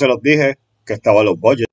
[0.00, 1.66] se los dije que estaban los budgets.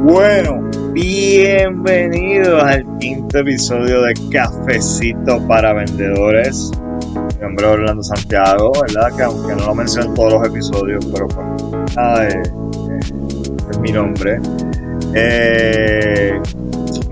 [0.00, 6.72] Bueno, bienvenidos al quinto episodio de Cafecito para Vendedores.
[7.36, 9.16] Mi nombre es Orlando Santiago, ¿verdad?
[9.16, 13.00] Que aunque no lo menciono en todos los episodios, pero pues eh, eh,
[13.70, 14.40] es mi nombre.
[15.14, 16.40] Eh,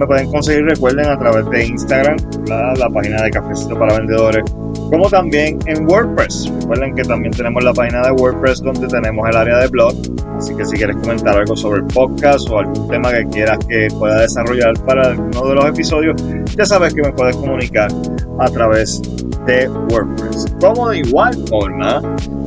[0.01, 2.17] me pueden conseguir, recuerden, a través de Instagram,
[2.49, 4.43] la página de Cafecito para Vendedores,
[4.91, 6.51] como también en WordPress.
[6.61, 9.95] Recuerden que también tenemos la página de WordPress donde tenemos el área de blog.
[10.37, 13.89] Así que si quieres comentar algo sobre el podcast o algún tema que quieras que
[13.99, 16.17] pueda desarrollar para alguno de los episodios,
[16.57, 17.91] ya sabes que me puedes comunicar
[18.39, 19.01] a través
[19.47, 20.47] de WordPress.
[20.61, 22.03] Como de igual forma,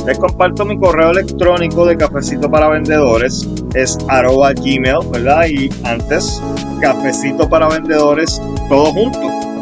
[0.06, 5.46] les comparto mi correo electrónico de cafecito para vendedores, es arroba gmail, ¿verdad?
[5.48, 6.42] Y antes,
[6.82, 9.53] cafecito para vendedores, todo junto.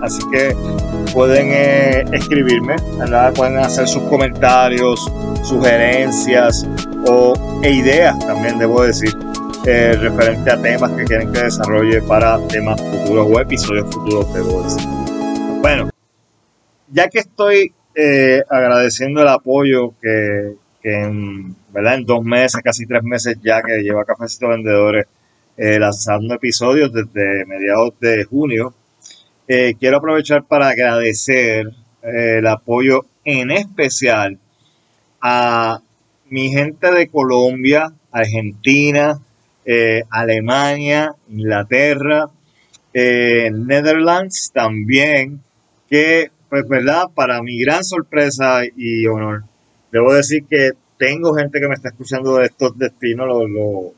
[0.00, 0.54] Así que
[1.12, 2.76] pueden eh, escribirme.
[3.34, 5.10] Pueden hacer sus comentarios,
[5.42, 6.66] sugerencias
[7.06, 9.10] o, e ideas también, debo decir,
[9.66, 14.62] eh, referente a temas que quieren que desarrolle para temas futuros o episodios futuros, debo
[14.62, 14.88] decir.
[15.60, 15.90] Bueno,
[16.88, 21.96] ya que estoy eh, agradeciendo el apoyo que, en, ¿verdad?
[21.96, 25.06] en dos meses, casi tres meses ya que lleva Cafecito Vendedores
[25.58, 28.74] lanzando episodios desde mediados de junio,
[29.48, 31.66] eh, quiero aprovechar para agradecer
[32.02, 34.38] el apoyo en especial
[35.20, 35.80] a
[36.28, 39.20] mi gente de Colombia, Argentina,
[40.10, 42.30] Alemania, Inglaterra,
[42.94, 45.40] Netherlands también,
[45.88, 49.44] que pues verdad, para mi gran sorpresa y honor,
[49.90, 53.26] debo decir que tengo gente que me está escuchando de estos destinos,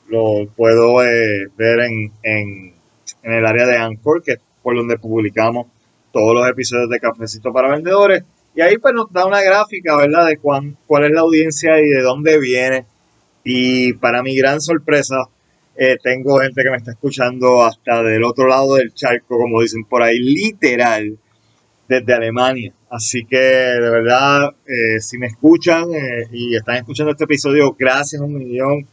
[0.08, 2.74] lo, puedo eh, ver en, en,
[3.22, 5.66] el área de Anchor, que por donde publicamos
[6.12, 8.22] todos los episodios de Cafecito para Vendedores.
[8.54, 10.26] Y ahí pues nos da una gráfica, ¿verdad?
[10.26, 12.84] De cuán, cuál es la audiencia y de dónde viene.
[13.44, 15.16] Y para mi gran sorpresa,
[15.74, 19.84] eh, tengo gente que me está escuchando hasta del otro lado del charco, como dicen
[19.84, 21.16] por ahí, literal
[21.88, 22.74] desde Alemania.
[22.90, 28.20] Así que de verdad, eh, si me escuchan eh, y están escuchando este episodio, gracias
[28.20, 28.86] un millón.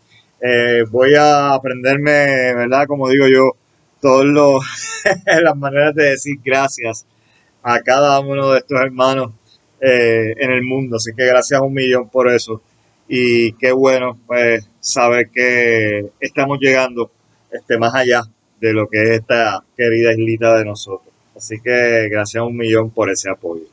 [0.89, 2.85] Voy a aprenderme, ¿verdad?
[2.87, 3.57] Como digo yo,
[4.01, 4.25] todas
[5.44, 7.06] las maneras de decir gracias
[7.63, 9.33] a cada uno de estos hermanos
[9.81, 10.97] en el mundo.
[10.97, 12.61] Así que gracias un millón por eso.
[13.07, 17.11] Y qué bueno, pues, saber que estamos llegando
[17.51, 18.23] este, más allá
[18.59, 21.13] de lo que es esta querida islita de nosotros.
[21.35, 23.66] Así que gracias un millón por ese apoyo.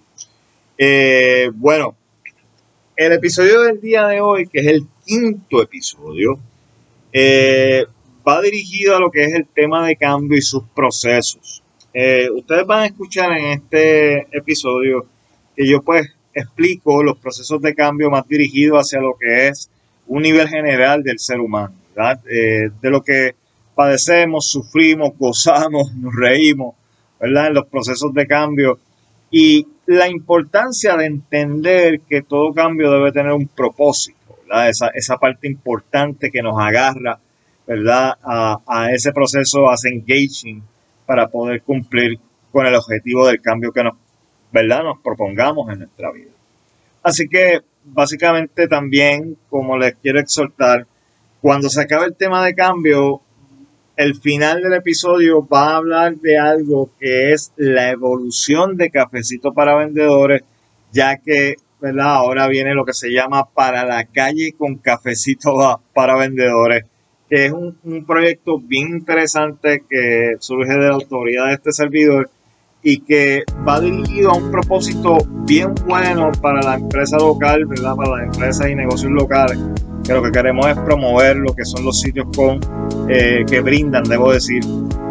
[0.77, 1.97] Eh, bueno,
[2.97, 6.39] el episodio del día de hoy, que es el quinto episodio,
[7.13, 7.85] eh,
[8.27, 11.63] va dirigido a lo que es el tema de cambio y sus procesos.
[11.95, 15.07] Eh, ustedes van a escuchar en este episodio
[15.55, 19.71] que yo pues explico los procesos de cambio más dirigidos hacia lo que es
[20.07, 23.35] un nivel general del ser humano, de lo que
[23.75, 26.75] padecemos, sufrimos, gozamos, nos reímos,
[27.21, 27.49] ¿verdad?
[27.49, 28.79] En los procesos de cambio
[29.31, 34.69] y la importancia de entender que todo cambio debe tener un propósito, ¿verdad?
[34.69, 37.19] Esa, esa parte importante que nos agarra,
[37.73, 38.19] ¿verdad?
[38.23, 40.63] A, a ese proceso, a ese engaging
[41.07, 42.19] para poder cumplir
[42.51, 43.95] con el objetivo del cambio que nos,
[44.53, 44.83] ¿verdad?
[44.85, 46.33] Nos propongamos en nuestra vida.
[47.03, 50.87] Así que básicamente también, como les quiero exhortar,
[51.41, 53.23] cuando se acabe el tema de cambio,
[53.97, 59.53] el final del episodio va a hablar de algo que es la evolución de Cafecito
[59.53, 60.43] para Vendedores,
[60.93, 62.15] ya que ¿verdad?
[62.15, 66.85] ahora viene lo que se llama Para la calle con Cafecito para Vendedores,
[67.33, 72.29] que es un, un proyecto bien interesante que surge de la autoridad de este servidor
[72.83, 77.97] y que va dirigido a un propósito bien bueno para la empresa local, ¿verdad?
[77.97, 79.59] para las empresas y negocios locales
[80.05, 82.61] que lo que queremos es promover lo que son los sitios con
[83.09, 84.63] eh, que brindan, debo decir,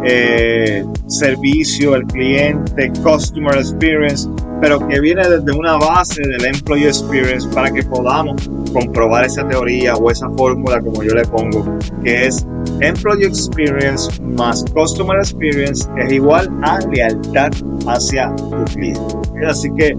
[0.04, 4.28] eh, servicio al cliente, customer experience,
[4.60, 9.94] pero que viene desde una base del employee experience para que podamos comprobar esa teoría
[9.94, 12.46] o esa fórmula, como yo le pongo, que es
[12.80, 17.50] employee experience más customer experience es igual a lealtad
[17.86, 19.00] hacia tu cliente.
[19.46, 19.96] Así que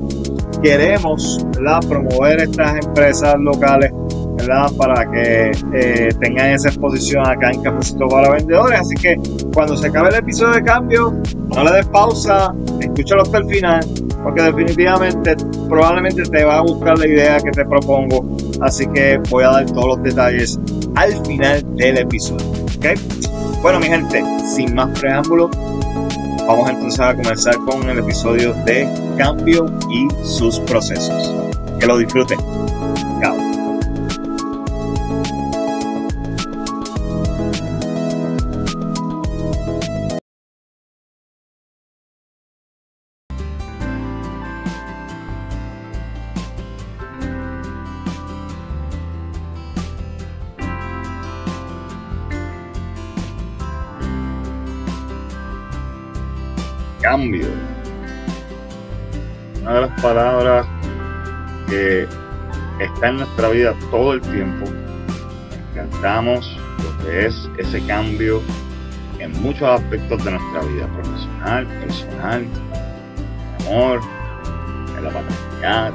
[0.62, 1.46] queremos
[1.88, 3.92] promover estas empresas locales
[4.38, 4.72] ¿verdad?
[4.78, 8.80] Para que eh, tengan esa exposición acá en Cafecito para Vendedores.
[8.80, 9.18] Así que
[9.54, 11.14] cuando se acabe el episodio de cambio,
[11.56, 13.86] no le des pausa, escúchalo hasta el final,
[14.24, 15.36] porque definitivamente,
[15.70, 18.38] probablemente te va a buscar la idea que te propongo.
[18.62, 20.60] Así que voy a dar todos los detalles
[20.96, 22.46] al final del episodio.
[22.78, 23.62] ¿ok?
[23.62, 24.24] Bueno, mi gente,
[24.56, 25.52] sin más preámbulos,
[26.48, 28.88] vamos entonces a comenzar con el episodio de
[29.18, 31.34] cambio y sus procesos.
[31.80, 32.40] Que lo disfruten.
[33.22, 33.53] Chao.
[59.62, 60.68] Una de las palabras
[61.70, 62.06] que
[62.82, 64.66] está en nuestra vida todo el tiempo.
[65.72, 68.42] Encantamos lo que es ese cambio
[69.20, 72.46] en muchos aspectos de nuestra vida, profesional, personal,
[73.60, 74.02] en amor,
[74.98, 75.94] en la paternidad.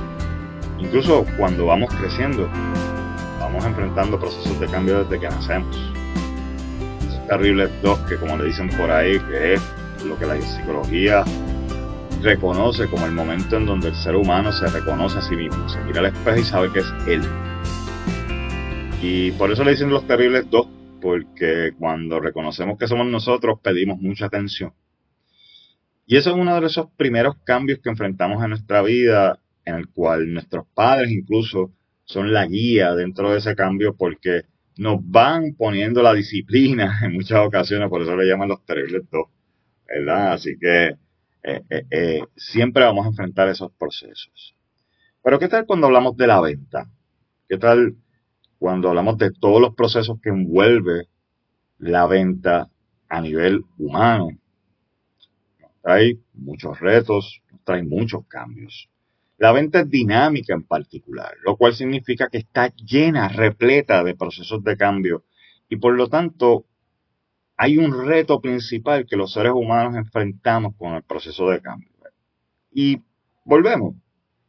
[0.78, 2.48] Incluso cuando vamos creciendo,
[3.38, 5.76] vamos enfrentando procesos de cambio desde que nacemos.
[7.06, 9.67] Esos terribles dos que como le dicen por ahí, que es
[10.04, 11.24] lo que la psicología
[12.22, 15.80] reconoce como el momento en donde el ser humano se reconoce a sí mismo, se
[15.84, 17.22] mira al espejo y sabe que es él.
[19.02, 20.66] Y por eso le dicen los terribles dos,
[21.00, 24.72] porque cuando reconocemos que somos nosotros pedimos mucha atención.
[26.06, 29.88] Y eso es uno de esos primeros cambios que enfrentamos en nuestra vida, en el
[29.88, 31.72] cual nuestros padres incluso
[32.04, 34.42] son la guía dentro de ese cambio porque
[34.78, 39.26] nos van poniendo la disciplina en muchas ocasiones, por eso le llaman los terribles dos.
[39.88, 40.32] ¿Verdad?
[40.32, 40.88] Así que
[41.43, 44.55] eh, eh, eh, siempre vamos a enfrentar esos procesos.
[45.23, 46.90] Pero ¿qué tal cuando hablamos de la venta?
[47.49, 47.96] ¿Qué tal
[48.58, 51.08] cuando hablamos de todos los procesos que envuelve
[51.79, 52.70] la venta
[53.08, 54.29] a nivel humano?
[55.88, 58.90] trae muchos retos, trae muchos cambios.
[59.38, 64.62] La venta es dinámica en particular, lo cual significa que está llena, repleta de procesos
[64.64, 65.25] de cambio
[65.69, 66.67] y por lo tanto
[67.60, 71.90] hay un reto principal que los seres humanos enfrentamos con el proceso de cambio.
[72.70, 73.02] Y
[73.44, 73.96] volvemos.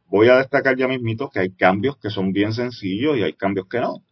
[0.06, 3.68] Voy a destacar ya mismito que hay cambios que son bien sencillos y hay cambios
[3.68, 4.04] que no.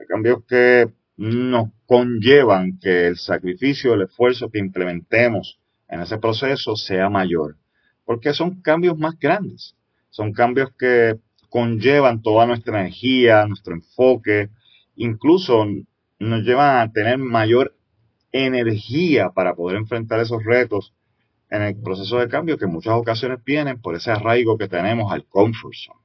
[0.00, 6.74] Hay cambios que nos conllevan que el sacrificio, el esfuerzo que implementemos en ese proceso
[6.74, 7.58] sea mayor.
[8.06, 9.76] Porque son cambios más grandes.
[10.08, 11.18] Son cambios que
[11.50, 14.48] conllevan toda nuestra energía, nuestro enfoque,
[14.96, 15.66] incluso
[16.18, 17.74] nos llevan a tener mayor
[18.32, 20.94] energía para poder enfrentar esos retos
[21.50, 25.12] en el proceso de cambio que en muchas ocasiones vienen por ese arraigo que tenemos
[25.12, 26.00] al comfort zone.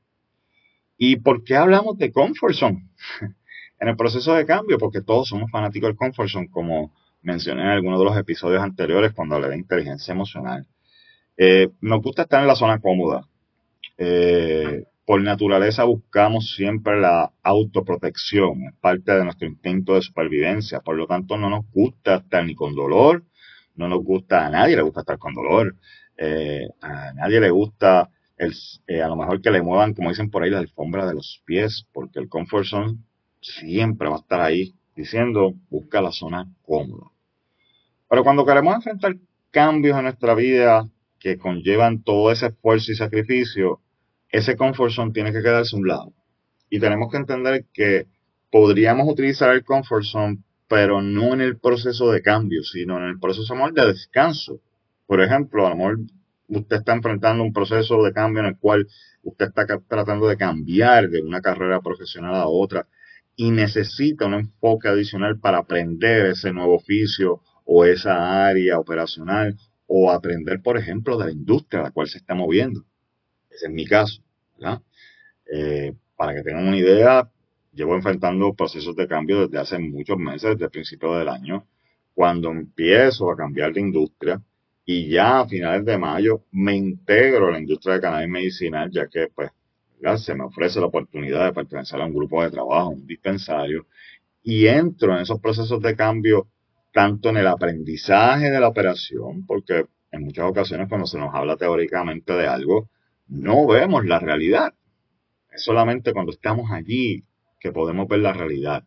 [0.98, 2.90] ¿Y por qué hablamos de comfort zone?
[3.80, 7.70] en el proceso de cambio, porque todos somos fanáticos del comfort zone, como mencioné en
[7.70, 10.68] algunos de los episodios anteriores cuando hablé de inteligencia emocional.
[11.38, 13.28] Eh, nos gusta estar en la zona cómoda.
[13.98, 20.98] Eh, por naturaleza buscamos siempre la autoprotección, es parte de nuestro instinto de supervivencia, por
[20.98, 23.24] lo tanto no nos gusta estar ni con dolor,
[23.76, 25.78] no nos gusta, a nadie le gusta estar con dolor,
[26.18, 30.44] eh, a nadie le gusta eh, a lo mejor que le muevan, como dicen por
[30.44, 32.98] ahí, la alfombra de los pies, porque el comfort zone
[33.40, 37.12] siempre va a estar ahí diciendo, busca la zona cómoda.
[38.10, 39.16] Pero cuando queremos enfrentar
[39.52, 43.80] cambios en nuestra vida que conllevan todo ese esfuerzo y sacrificio,
[44.30, 46.14] ese comfort zone tiene que quedarse a un lado.
[46.70, 48.08] Y tenemos que entender que
[48.52, 53.20] podríamos utilizar el comfort zone, pero no en el proceso de cambio, sino en el
[53.20, 54.60] proceso de descanso.
[55.06, 56.00] Por ejemplo, a lo mejor
[56.50, 58.88] usted está enfrentando un proceso de cambio en el cual
[59.24, 62.88] usted está tratando de cambiar de una carrera profesional a otra
[63.36, 70.12] y necesita un enfoque adicional para aprender ese nuevo oficio o esa área operacional o
[70.12, 72.84] aprender, por ejemplo, de la industria a la cual se está moviendo.
[73.58, 74.22] Ese es mi caso.
[75.52, 77.28] Eh, para que tengan una idea,
[77.74, 81.66] llevo enfrentando procesos de cambio desde hace muchos meses, desde el del año,
[82.14, 84.40] cuando empiezo a cambiar de industria
[84.86, 89.08] y ya a finales de mayo me integro a la industria de cannabis medicinal, ya
[89.08, 89.50] que pues
[90.24, 93.88] se me ofrece la oportunidad de pertenecer a un grupo de trabajo, un dispensario,
[94.44, 96.48] y entro en esos procesos de cambio
[96.94, 101.58] tanto en el aprendizaje de la operación, porque en muchas ocasiones cuando se nos habla
[101.58, 102.90] teóricamente de algo,
[103.28, 104.74] no vemos la realidad.
[105.52, 107.24] Es solamente cuando estamos allí
[107.60, 108.84] que podemos ver la realidad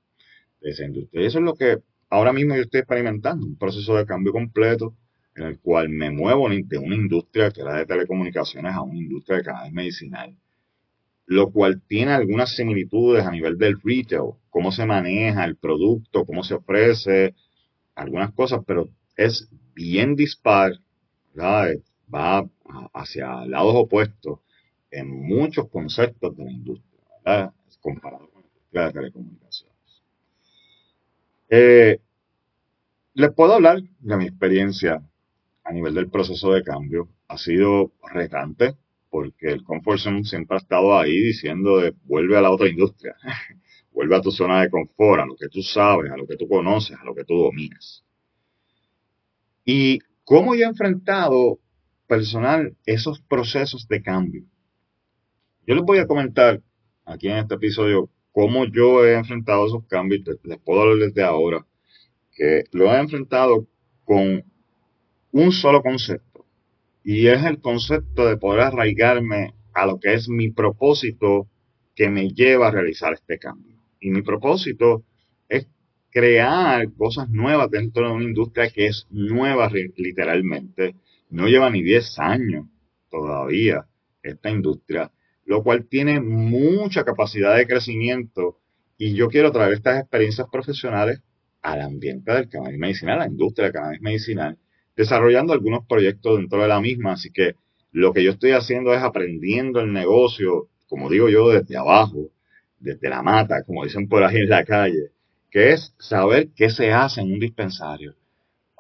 [0.61, 1.23] de esa industria.
[1.23, 1.79] Y eso es lo que
[2.09, 4.95] ahora mismo yo estoy experimentando, un proceso de cambio completo
[5.37, 9.39] en el cual me muevo de una industria que era de telecomunicaciones a una industria
[9.39, 10.37] de canales medicinal.
[11.27, 16.43] lo cual tiene algunas similitudes a nivel del retail, cómo se maneja el producto, cómo
[16.43, 17.37] se ofrece,
[17.95, 20.73] algunas cosas, pero es bien dispar,
[21.39, 22.45] va
[22.93, 24.41] hacia lados opuestos
[24.91, 29.77] en muchos conceptos de la industria, comparado con la de telecomunicaciones.
[31.49, 32.01] Eh,
[33.15, 35.03] les puedo hablar de mi experiencia
[35.65, 37.09] a nivel del proceso de cambio.
[37.29, 38.77] Ha sido retante
[39.11, 43.17] porque el comfort siempre ha estado ahí diciendo de vuelve a la otra industria,
[43.93, 46.49] vuelve a tu zona de confort, a lo que tú sabes, a lo que tú
[46.49, 48.05] conoces, a lo que tú dominas.
[49.65, 51.59] Y cómo yo he enfrentado
[52.11, 54.43] personal esos procesos de cambio.
[55.65, 56.61] Yo les voy a comentar
[57.05, 60.23] aquí en este episodio cómo yo he enfrentado esos cambios.
[60.43, 61.65] Les puedo hablar desde ahora
[62.33, 63.69] que lo he enfrentado
[64.05, 64.43] con
[65.31, 66.45] un solo concepto
[67.05, 71.47] y es el concepto de poder arraigarme a lo que es mi propósito
[71.95, 73.77] que me lleva a realizar este cambio.
[74.01, 75.05] Y mi propósito
[75.49, 75.69] es
[76.11, 80.97] crear cosas nuevas dentro de una industria que es nueva literalmente.
[81.31, 82.67] No lleva ni 10 años
[83.09, 83.87] todavía
[84.23, 85.13] esta industria,
[85.45, 88.59] lo cual tiene mucha capacidad de crecimiento
[88.99, 91.23] y yo quiero traer estas experiencias profesionales
[91.63, 94.59] al ambiente del cannabis medicinal, a la industria del cannabis medicinal,
[94.97, 97.13] desarrollando algunos proyectos dentro de la misma.
[97.13, 97.55] Así que
[97.93, 102.31] lo que yo estoy haciendo es aprendiendo el negocio, como digo yo, desde abajo,
[102.79, 105.13] desde la mata, como dicen por ahí en la calle,
[105.51, 108.15] que es saber qué se hace en un dispensario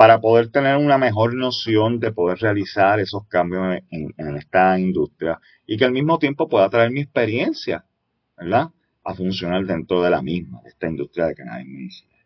[0.00, 5.76] para poder tener una mejor noción de poder realizar esos cambios en, esta industria y
[5.76, 7.84] que al mismo tiempo pueda traer mi experiencia,
[8.34, 8.70] ¿verdad?
[9.04, 12.24] A funcionar dentro de la misma, de esta industria de cannabis medicinal.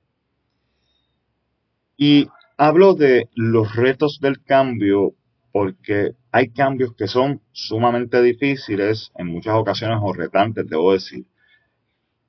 [1.97, 5.14] Y hablo de los retos del cambio
[5.50, 11.26] porque hay cambios que son sumamente difíciles, en muchas ocasiones o retantes, debo decir.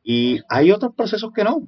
[0.01, 1.67] Y hay otros procesos que no.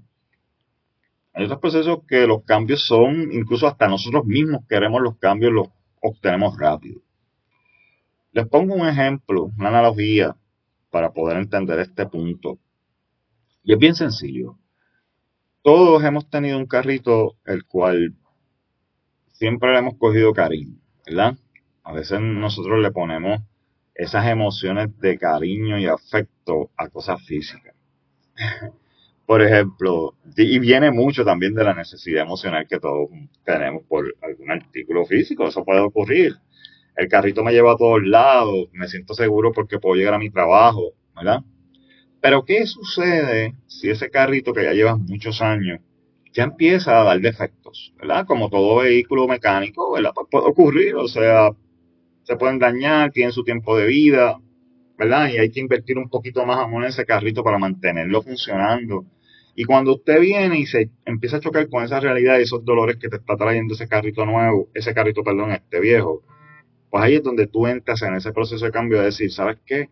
[1.38, 5.68] Hay otros procesos que los cambios son, incluso hasta nosotros mismos queremos los cambios, los
[6.02, 7.02] obtenemos rápido.
[8.32, 10.36] Les pongo un ejemplo, una analogía,
[10.90, 12.58] para poder entender este punto.
[13.64, 14.58] Y es bien sencillo
[15.68, 18.16] todos hemos tenido un carrito el cual
[19.34, 21.38] siempre le hemos cogido cariño, ¿verdad?
[21.84, 23.42] A veces nosotros le ponemos
[23.94, 27.76] esas emociones de cariño y afecto a cosas físicas.
[29.28, 33.10] Por ejemplo, y viene mucho también de la necesidad emocional que todos
[33.44, 36.38] tenemos por algún artículo físico, eso puede ocurrir.
[36.96, 40.30] El carrito me lleva a todos lados, me siento seguro porque puedo llegar a mi
[40.30, 41.42] trabajo, ¿verdad?
[42.22, 45.82] Pero ¿qué sucede si ese carrito que ya lleva muchos años
[46.32, 47.94] ya empieza a dar defectos?
[47.98, 48.26] ¿Verdad?
[48.26, 50.12] Como todo vehículo mecánico, ¿verdad?
[50.16, 51.50] Pues puede ocurrir, o sea,
[52.24, 54.40] se pueden dañar, tienen su tiempo de vida,
[54.98, 55.28] ¿verdad?
[55.28, 59.06] Y hay que invertir un poquito más amor en ese carrito para mantenerlo funcionando.
[59.60, 62.98] Y cuando usted viene y se empieza a chocar con esa realidad y esos dolores
[62.98, 66.22] que te está trayendo ese carrito nuevo, ese carrito, perdón, este viejo,
[66.92, 69.90] pues ahí es donde tú entras en ese proceso de cambio de decir, ¿sabes qué?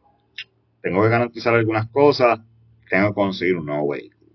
[0.86, 2.42] tengo que garantizar algunas cosas,
[2.92, 4.34] tengo que conseguir un nuevo vehículo.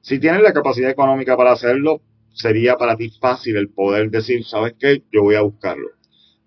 [0.00, 2.00] Si tienes la capacidad económica para hacerlo,
[2.32, 5.02] sería para ti fácil el poder decir, ¿sabes qué?
[5.10, 5.88] Yo voy a buscarlo.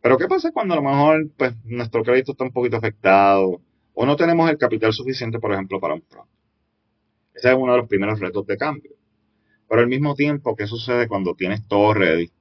[0.01, 3.59] Pero ¿qué pasa cuando a lo mejor pues, nuestro crédito está un poquito afectado
[3.93, 6.38] o no tenemos el capital suficiente, por ejemplo, para un pronto?
[7.39, 8.91] Ese es uno de los primeros retos de cambio.
[9.67, 12.31] Pero al mismo tiempo, ¿qué sucede cuando tienes todo ready?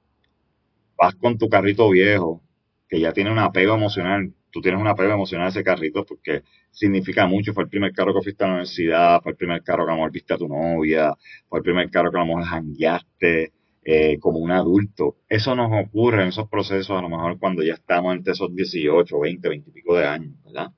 [0.97, 2.43] Vas con tu carrito viejo,
[2.87, 6.43] que ya tiene un apego emocional tú tienes una prueba emocional de ese carrito porque
[6.71, 7.53] significa mucho.
[7.53, 10.09] Fue el primer carro que fuiste a la universidad, fue el primer carro que a
[10.09, 11.13] viste a tu novia,
[11.47, 13.53] fue el primer carro que a lo mejor jangueaste
[13.83, 15.17] eh, como un adulto.
[15.27, 19.19] Eso nos ocurre en esos procesos a lo mejor cuando ya estamos entre esos 18,
[19.19, 20.71] 20, 20 y pico de años, ¿verdad?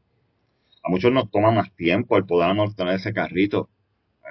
[0.83, 3.69] A muchos nos toma más tiempo el poder tener ese carrito,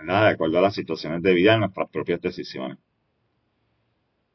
[0.06, 2.78] De acuerdo a las situaciones de vida y nuestras propias decisiones.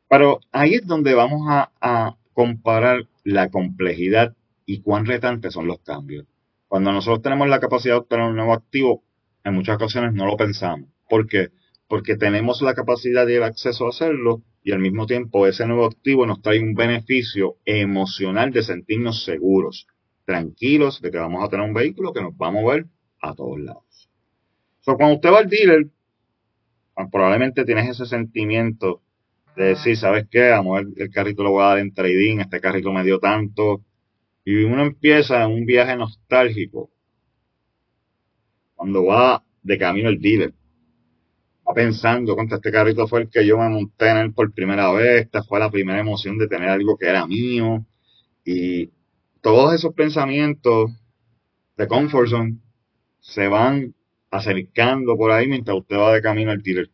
[0.07, 5.79] Pero ahí es donde vamos a, a comparar la complejidad y cuán retantes son los
[5.79, 6.25] cambios.
[6.67, 9.03] Cuando nosotros tenemos la capacidad de obtener un nuevo activo,
[9.43, 10.89] en muchas ocasiones no lo pensamos.
[11.09, 11.49] ¿Por qué?
[11.87, 15.85] Porque tenemos la capacidad y el acceso a hacerlo y al mismo tiempo ese nuevo
[15.85, 19.87] activo nos trae un beneficio emocional de sentirnos seguros,
[20.25, 22.87] tranquilos de que vamos a tener un vehículo que nos va a mover
[23.21, 23.84] a todos lados.
[24.85, 25.87] So, cuando usted va al dealer,
[26.95, 29.01] ah, probablemente tienes ese sentimiento
[29.55, 30.51] de decir, ¿sabes qué?
[30.51, 33.83] Vamos, el, el carrito lo voy a dar en trading, este carrito me dio tanto,
[34.43, 36.91] y uno empieza un viaje nostálgico
[38.75, 40.53] cuando va de camino al dealer.
[41.67, 44.91] Va pensando, contra este carrito fue el que yo me monté en él por primera
[44.91, 47.83] vez, esta fue la primera emoción de tener algo que era mío.
[48.43, 48.91] Y
[49.41, 50.91] todos esos pensamientos
[51.75, 52.59] de comfort zone
[53.19, 53.95] se van
[54.35, 56.89] acercando por ahí mientras usted va de camino al dealer.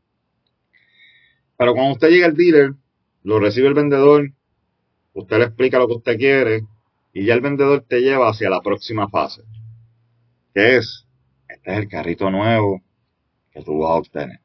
[1.58, 2.74] Pero cuando usted llega al dealer,
[3.24, 4.32] lo recibe el vendedor,
[5.14, 6.62] usted le explica lo que usted quiere
[7.14, 9.44] y ya el vendedor te lleva hacia la próxima fase,
[10.54, 11.06] que es,
[11.48, 12.82] este es el carrito nuevo
[13.52, 14.40] que tú vas a obtener,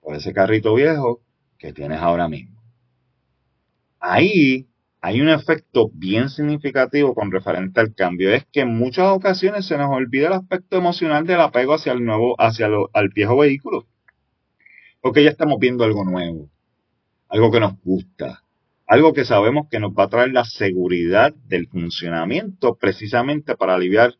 [0.00, 1.22] o ese carrito viejo
[1.58, 2.60] que tienes ahora mismo.
[3.98, 4.68] Ahí
[5.06, 9.78] hay un efecto bien significativo con referente al cambio, es que en muchas ocasiones se
[9.78, 13.86] nos olvida el aspecto emocional del apego hacia el nuevo, hacia lo, al viejo vehículo.
[15.00, 16.50] Porque ya estamos viendo algo nuevo,
[17.28, 18.42] algo que nos gusta,
[18.84, 24.14] algo que sabemos que nos va a traer la seguridad del funcionamiento precisamente para aliviar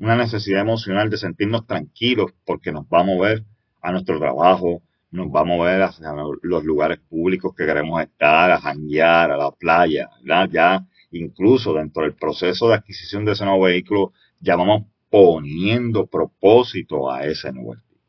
[0.00, 3.44] una necesidad emocional de sentirnos tranquilos porque nos va a mover
[3.82, 8.60] a nuestro trabajo, nos va a mover hacia los lugares públicos que queremos estar, a
[8.60, 10.08] janguear, a la playa,
[10.50, 17.10] Ya incluso dentro del proceso de adquisición de ese nuevo vehículo, ya vamos poniendo propósito
[17.10, 18.00] a ese nuevo vehículo.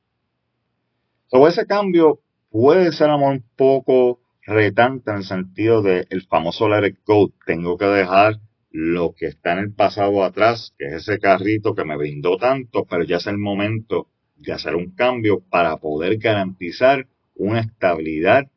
[1.27, 6.87] Sobre ese cambio puede ser un poco retante en el sentido de el famoso let
[6.87, 7.31] it go.
[7.45, 8.39] Tengo que dejar
[8.71, 12.85] lo que está en el pasado atrás, que es ese carrito que me brindó tanto,
[12.85, 18.49] pero ya es el momento de hacer un cambio para poder garantizar una estabilidad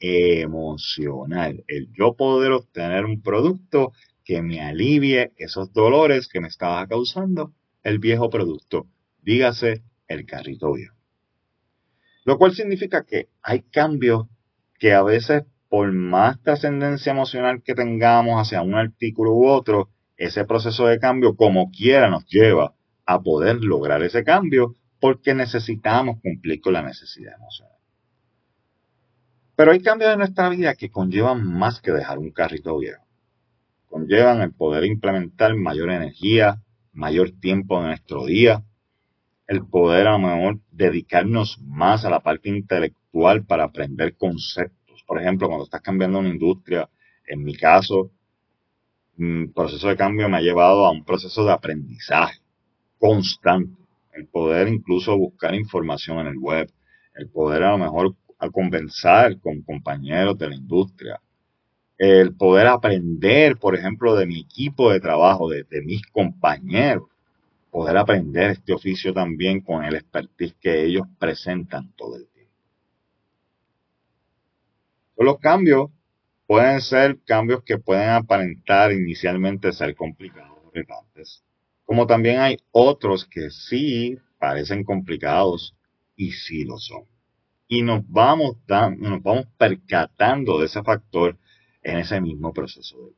[0.00, 1.64] emocional.
[1.66, 3.92] El yo poder obtener un producto
[4.24, 7.52] que me alivie esos dolores que me estaba causando
[7.82, 8.86] el viejo producto,
[9.22, 10.94] dígase el carrito viejo.
[12.24, 14.26] Lo cual significa que hay cambios
[14.78, 20.44] que a veces por más trascendencia emocional que tengamos hacia un artículo u otro, ese
[20.44, 22.74] proceso de cambio como quiera nos lleva
[23.06, 27.76] a poder lograr ese cambio porque necesitamos cumplir con la necesidad emocional.
[29.56, 33.04] Pero hay cambios en nuestra vida que conllevan más que dejar un carrito viejo.
[33.88, 38.62] Conllevan el poder implementar mayor energía, mayor tiempo en nuestro día,
[39.46, 45.02] el poder a lo mejor dedicarnos más a la parte intelectual para aprender conceptos.
[45.06, 46.88] Por ejemplo, cuando estás cambiando una industria,
[47.26, 48.10] en mi caso,
[49.16, 52.40] mi proceso de cambio me ha llevado a un proceso de aprendizaje
[52.98, 53.87] constante
[54.18, 56.70] el poder incluso buscar información en el web,
[57.14, 61.20] el poder a lo mejor a conversar con compañeros de la industria,
[61.96, 67.08] el poder aprender, por ejemplo, de mi equipo de trabajo, de, mis compañeros,
[67.70, 72.52] poder aprender este oficio también con el expertise que ellos presentan todo el tiempo.
[75.16, 75.90] Los cambios
[76.46, 80.70] pueden ser cambios que pueden aparentar inicialmente ser complicados o
[81.88, 85.74] como también hay otros que sí parecen complicados
[86.16, 87.04] y sí lo son.
[87.66, 88.58] Y nos vamos,
[88.98, 91.38] nos vamos percatando de ese factor
[91.82, 93.12] en ese mismo proceso de.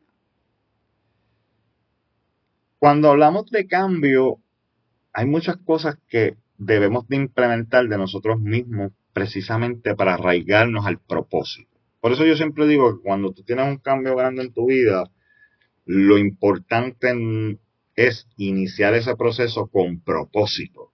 [2.79, 4.39] Cuando hablamos de cambio,
[5.13, 11.77] hay muchas cosas que debemos de implementar de nosotros mismos precisamente para arraigarnos al propósito.
[12.01, 15.11] Por eso yo siempre digo que cuando tú tienes un cambio grande en tu vida,
[15.87, 17.11] lo importante
[17.97, 20.93] es iniciar ese proceso con propósito.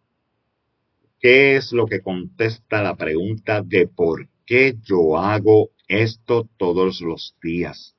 [1.21, 7.37] ¿Qué es lo que contesta la pregunta de por qué yo hago esto todos los
[7.43, 7.97] días?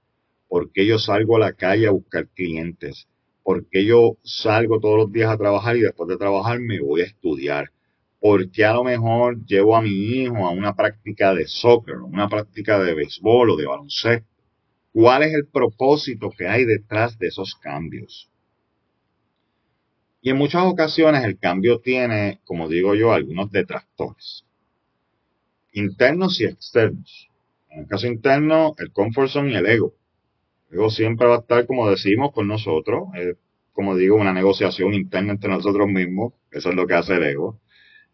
[0.48, 3.08] ¿Por qué yo salgo a la calle a buscar clientes?
[3.44, 7.02] ¿Por qué yo salgo todos los días a trabajar y después de trabajar me voy
[7.02, 7.72] a estudiar?
[8.20, 12.28] ¿Por qué a lo mejor llevo a mi hijo a una práctica de soccer, una
[12.28, 14.28] práctica de béisbol o de baloncesto?
[14.92, 18.30] ¿Cuál es el propósito que hay detrás de esos cambios?
[20.22, 24.46] Y en muchas ocasiones el cambio tiene, como digo yo, algunos detractores.
[25.74, 27.30] Internos y externos.
[27.70, 29.94] En el caso interno, el comfort zone y el ego.
[30.70, 33.10] El ego siempre va a estar, como decimos, con nosotros.
[33.74, 36.34] como digo, una negociación interna entre nosotros mismos.
[36.52, 37.60] Eso es lo que hace el ego.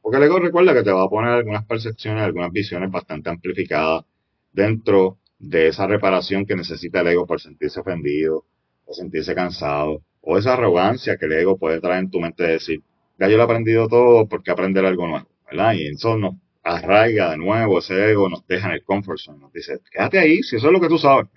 [0.01, 4.03] Porque el ego recuerda que te va a poner algunas percepciones, algunas visiones bastante amplificadas
[4.51, 8.45] dentro de esa reparación que necesita el ego por sentirse ofendido
[8.85, 12.53] o sentirse cansado o esa arrogancia que el ego puede traer en tu mente de
[12.53, 12.81] decir,
[13.19, 15.27] ya yo lo he aprendido todo porque aprender algo nuevo.
[15.75, 19.51] Y eso nos arraiga de nuevo, ese ego nos deja en el comfort zone, nos
[19.51, 21.27] dice, quédate ahí, si eso es lo que tú sabes,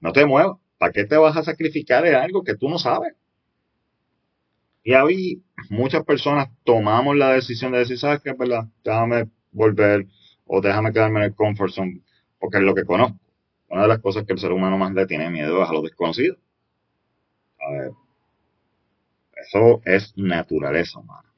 [0.00, 3.14] no te muevas, ¿para qué te vas a sacrificar en algo que tú no sabes?
[4.84, 8.32] Y ahí muchas personas tomamos la decisión de decir, ¿sabes qué?
[8.32, 8.68] ¿Verdad?
[8.84, 10.06] Déjame volver
[10.44, 12.02] o déjame quedarme en el comfort zone
[12.38, 13.18] porque es lo que conozco.
[13.68, 15.82] Una de las cosas que el ser humano más le tiene miedo es a lo
[15.82, 16.36] desconocido.
[17.70, 17.92] Ver,
[19.36, 21.32] eso es naturaleza humana.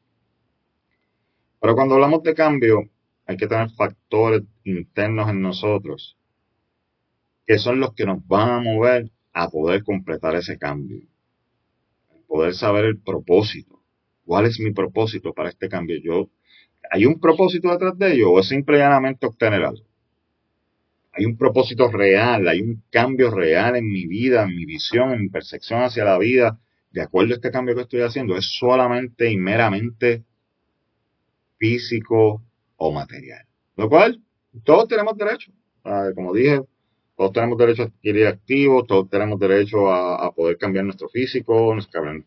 [1.60, 2.82] Pero cuando hablamos de cambio,
[3.26, 6.16] hay que tener factores internos en nosotros
[7.46, 11.02] que son los que nos van a mover a poder completar ese cambio.
[12.26, 13.80] poder saber el propósito.
[14.24, 15.98] ¿Cuál es mi propósito para este cambio?
[16.02, 16.28] Yo,
[16.90, 19.84] ¿Hay un propósito detrás de ello o es simplemente obtener algo?
[21.16, 25.22] Hay un propósito real, hay un cambio real en mi vida, en mi visión, en
[25.22, 26.58] mi percepción hacia la vida,
[26.90, 28.36] de acuerdo a este cambio que estoy haciendo.
[28.36, 30.24] Es solamente y meramente
[31.56, 32.42] físico
[32.76, 33.46] o material.
[33.76, 34.20] Lo cual,
[34.64, 35.52] todos tenemos derecho.
[36.14, 36.62] Como dije,
[37.16, 41.76] todos tenemos derecho a adquirir activos, todos tenemos derecho a, poder cambiar nuestro físico,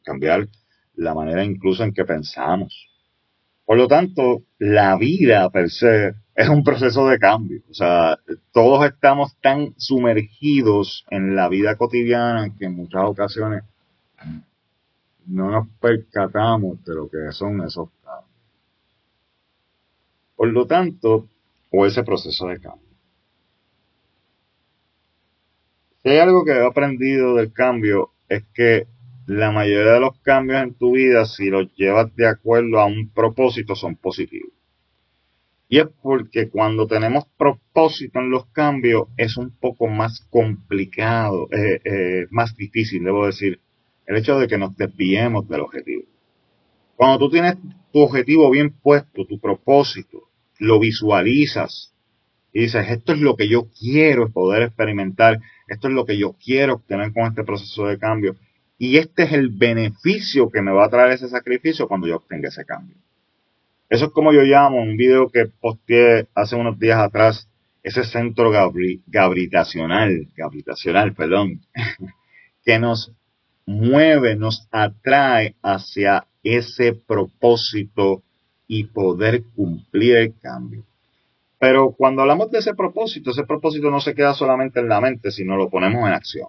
[0.04, 0.48] cambiar
[0.96, 2.90] la manera incluso en que pensamos.
[3.68, 7.62] Por lo tanto, la vida per se es un proceso de cambio.
[7.70, 8.18] O sea,
[8.54, 13.66] todos estamos tan sumergidos en la vida cotidiana que en muchas ocasiones
[15.26, 18.32] no nos percatamos de lo que son esos cambios.
[20.38, 21.28] Por lo tanto,
[21.70, 22.88] o ese proceso de cambio.
[26.04, 28.88] Si hay algo que he aprendido del cambio es que
[29.28, 33.10] la mayoría de los cambios en tu vida, si los llevas de acuerdo a un
[33.10, 34.52] propósito, son positivos.
[35.68, 41.82] Y es porque cuando tenemos propósito en los cambios es un poco más complicado, eh,
[41.84, 43.60] eh, más difícil, debo decir,
[44.06, 46.04] el hecho de que nos desviemos del objetivo.
[46.96, 47.58] Cuando tú tienes
[47.92, 51.94] tu objetivo bien puesto, tu propósito, lo visualizas
[52.54, 56.34] y dices, esto es lo que yo quiero poder experimentar, esto es lo que yo
[56.42, 58.38] quiero obtener con este proceso de cambio
[58.78, 62.50] y este es el beneficio que me va a traer ese sacrificio cuando yo obtenga
[62.50, 62.96] ese cambio.
[63.90, 67.50] Eso es como yo llamo un video que posteé hace unos días atrás,
[67.82, 68.52] ese centro
[69.08, 71.62] gravitacional, gravitacional, perdón,
[72.66, 73.14] que nos
[73.66, 78.24] mueve, nos atrae hacia ese propósito
[78.68, 80.84] y poder cumplir el cambio.
[81.60, 85.32] Pero cuando hablamos de ese propósito, ese propósito no se queda solamente en la mente,
[85.32, 86.48] sino lo ponemos en acción.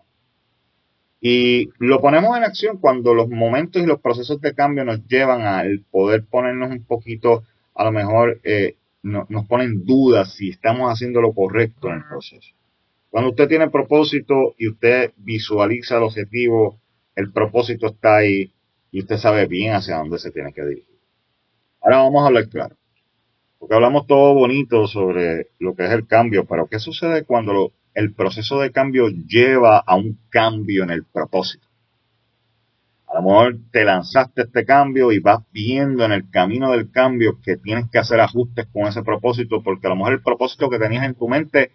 [1.20, 5.42] Y lo ponemos en acción cuando los momentos y los procesos de cambio nos llevan
[5.42, 7.42] al poder ponernos un poquito,
[7.74, 12.54] a lo mejor eh, nos ponen dudas si estamos haciendo lo correcto en el proceso.
[13.10, 16.78] Cuando usted tiene propósito y usted visualiza el objetivo,
[17.16, 18.52] el propósito está ahí
[18.92, 20.98] y usted sabe bien hacia dónde se tiene que dirigir.
[21.80, 22.76] Ahora vamos a hablar claro.
[23.58, 28.14] Porque hablamos todo bonito sobre lo que es el cambio, pero ¿qué sucede cuando el
[28.14, 31.66] proceso de cambio lleva a un cambio en el propósito?
[33.08, 37.40] A lo mejor te lanzaste este cambio y vas viendo en el camino del cambio
[37.42, 40.78] que tienes que hacer ajustes con ese propósito, porque a lo mejor el propósito que
[40.78, 41.72] tenías en tu mente,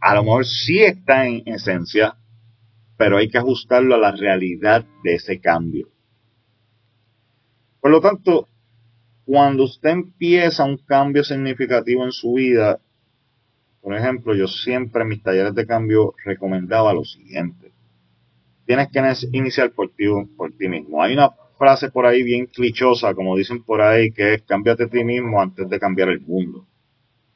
[0.00, 2.16] a lo mejor sí está en esencia,
[2.96, 5.88] pero hay que ajustarlo a la realidad de ese cambio.
[7.80, 8.48] Por lo tanto,
[9.24, 12.80] cuando usted empieza un cambio significativo en su vida,
[13.80, 17.72] por ejemplo, yo siempre en mis talleres de cambio recomendaba lo siguiente.
[18.66, 19.00] Tienes que
[19.32, 20.04] iniciar por ti,
[20.36, 21.02] por ti mismo.
[21.02, 24.88] Hay una frase por ahí bien clichosa, como dicen por ahí, que es cámbiate a
[24.88, 26.66] ti mismo antes de cambiar el mundo.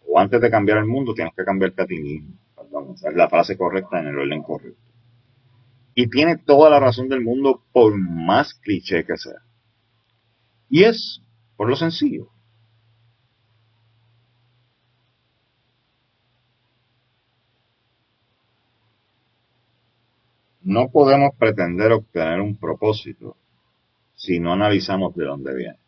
[0.06, 2.34] O antes de cambiar el mundo tienes que cambiarte a ti mismo.
[2.54, 4.80] Perdón, esa es la frase correcta en el orden correcto.
[5.94, 9.40] Y tiene toda la razón del mundo por más cliché que sea.
[10.68, 11.22] Y es
[11.56, 12.28] por lo sencillo.
[20.64, 23.36] No podemos pretender obtener un propósito
[24.14, 25.78] si no analizamos de dónde viene.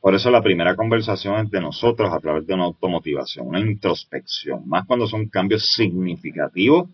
[0.00, 4.86] Por eso la primera conversación entre nosotros a través de una automotivación, una introspección, más
[4.86, 6.88] cuando son cambios significativos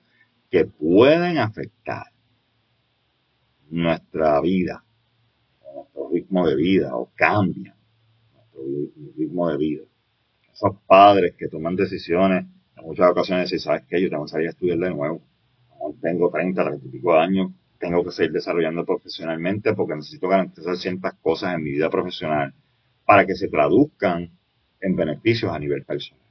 [0.51, 2.07] que pueden afectar
[3.71, 4.83] nuestra vida,
[6.13, 7.75] ritmo de vida o cambia
[8.35, 8.61] nuestro
[9.17, 9.85] ritmo de vida.
[10.53, 14.01] Esos padres que toman decisiones en muchas ocasiones dicen, ¿sabes qué?
[14.01, 15.21] Yo tengo que salir a estudiar de nuevo.
[16.01, 21.15] Tengo 30, 30 y pico años, tengo que seguir desarrollando profesionalmente porque necesito garantizar ciertas
[21.15, 22.55] cosas en mi vida profesional
[23.05, 24.31] para que se traduzcan
[24.81, 26.25] en beneficios a nivel personal.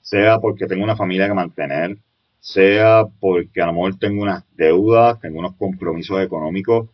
[0.00, 1.98] Sea porque tengo una familia que mantener,
[2.38, 6.88] sea porque a lo mejor tengo unas deudas, tengo unos compromisos económicos,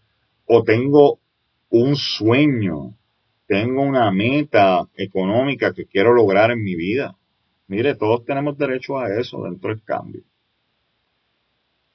[0.46, 1.18] o tengo
[1.70, 2.94] un sueño,
[3.46, 7.16] tengo una meta económica que quiero lograr en mi vida.
[7.68, 10.22] Mire, todos tenemos derecho a eso dentro del cambio.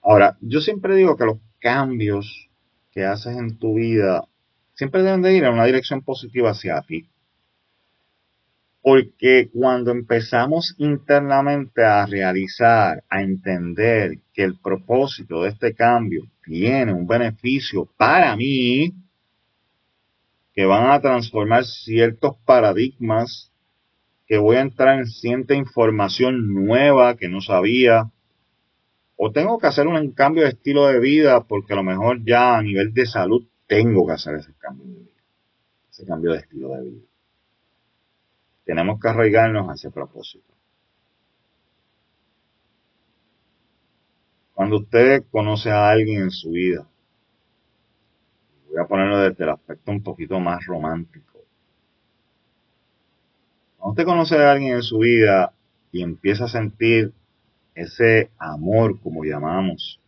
[0.08, 2.48] Ahora, yo siempre digo que los cambios
[2.92, 4.24] que haces en tu vida
[4.76, 7.10] siempre deben de ir en una dirección positiva hacia ti.
[8.84, 16.94] Porque cuando empezamos internamente a realizar, a entender que el propósito de este cambio tiene
[16.94, 18.94] un beneficio para mí,
[20.54, 23.52] que van a transformar ciertos paradigmas,
[24.28, 28.12] que voy a entrar en cierta información nueva que no sabía,
[29.18, 32.58] o tengo que hacer un cambio de estilo de vida porque a lo mejor ya
[32.58, 35.22] a nivel de salud tengo que hacer ese cambio de vida,
[35.90, 37.02] ese cambio de estilo de vida.
[38.66, 40.54] Tenemos que arraigarnos a ese propósito.
[44.54, 46.88] Cuando usted conoce a alguien en su vida,
[48.68, 51.40] voy a ponerlo desde el aspecto un poquito más romántico.
[53.78, 55.54] Cuando usted conoce a alguien en su vida
[55.92, 57.14] y empieza a sentir
[57.76, 60.02] ese amor, como llamamos,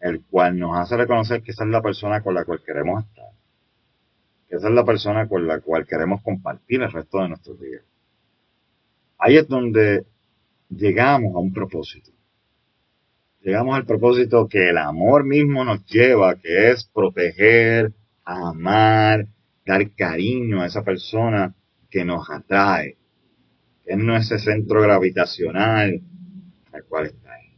[0.00, 3.30] el cual nos hace reconocer que esa es la persona con la cual queremos estar,
[4.48, 7.82] que esa es la persona con la cual queremos compartir el resto de nuestros días.
[9.18, 10.04] Ahí es donde
[10.68, 12.12] llegamos a un propósito
[13.42, 17.92] llegamos al propósito que el amor mismo nos lleva, que es proteger,
[18.24, 19.26] amar,
[19.66, 21.54] dar cariño a esa persona
[21.90, 22.96] que nos atrae,
[23.84, 26.00] que es nuestro centro gravitacional
[26.72, 27.56] al cual está ahí.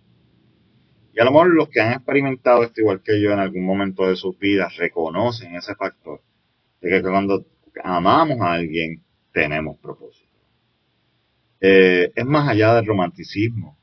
[1.12, 4.06] Y a lo mejor los que han experimentado esto igual que yo en algún momento
[4.06, 6.20] de sus vidas reconocen ese factor
[6.80, 7.46] de que cuando
[7.82, 10.28] amamos a alguien tenemos propósito.
[11.60, 13.78] Eh, es más allá del romanticismo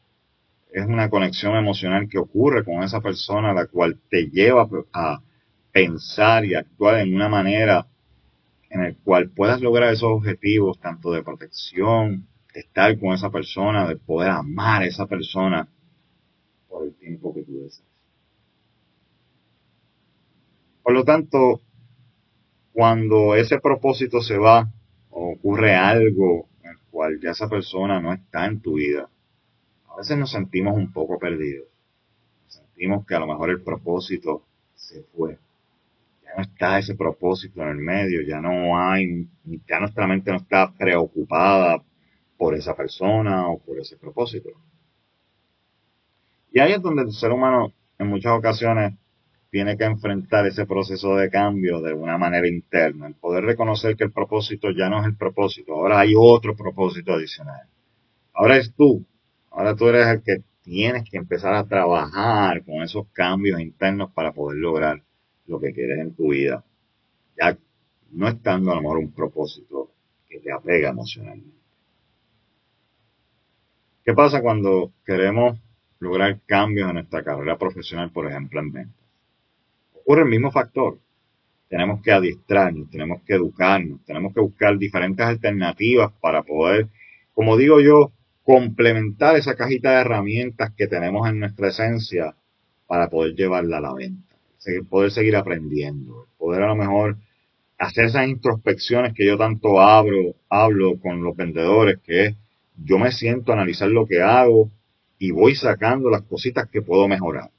[0.71, 5.21] es una conexión emocional que ocurre con esa persona, la cual te lleva a
[5.71, 7.87] pensar y actuar en una manera
[8.69, 13.95] en el cual puedas lograr esos objetivos, tanto de protección, estar con esa persona, de
[13.95, 15.67] poder amar a esa persona
[16.67, 17.87] por el tiempo que tú deseas.
[20.83, 21.61] Por lo tanto,
[22.73, 24.71] cuando ese propósito se va
[25.09, 29.09] o ocurre algo en el cual ya esa persona no está en tu vida,
[29.87, 31.67] a veces nos sentimos un poco perdidos.
[32.47, 35.37] Sentimos que a lo mejor el propósito se fue.
[36.23, 39.27] Ya no está ese propósito en el medio, ya no hay,
[39.67, 41.83] ya nuestra mente no está preocupada
[42.41, 44.49] por esa persona o por ese propósito.
[46.51, 48.95] Y ahí es donde el ser humano en muchas ocasiones
[49.51, 54.05] tiene que enfrentar ese proceso de cambio de una manera interna, el poder reconocer que
[54.05, 57.67] el propósito ya no es el propósito, ahora hay otro propósito adicional.
[58.33, 59.05] Ahora es tú
[59.51, 64.31] Ahora tú eres el que tienes que empezar a trabajar con esos cambios internos para
[64.31, 65.03] poder lograr
[65.45, 66.65] lo que quieres en tu vida.
[67.39, 67.55] Ya
[68.09, 69.91] no estando a lo mejor un propósito
[70.27, 71.60] que te apega emocionalmente.
[74.03, 75.59] ¿Qué pasa cuando queremos
[75.99, 79.05] lograr cambios en nuestra carrera profesional, por ejemplo, en ventas?
[79.93, 80.97] Ocurre el mismo factor.
[81.69, 86.87] Tenemos que adiestrarnos, tenemos que educarnos, tenemos que buscar diferentes alternativas para poder,
[87.33, 88.11] como digo yo,
[88.43, 92.35] complementar esa cajita de herramientas que tenemos en nuestra esencia
[92.87, 94.35] para poder llevarla a la venta,
[94.89, 97.17] poder seguir aprendiendo, poder a lo mejor
[97.77, 102.35] hacer esas introspecciones que yo tanto hablo, hablo con los vendedores, que es
[102.77, 104.69] yo me siento a analizar lo que hago
[105.19, 107.51] y voy sacando las cositas que puedo mejorar.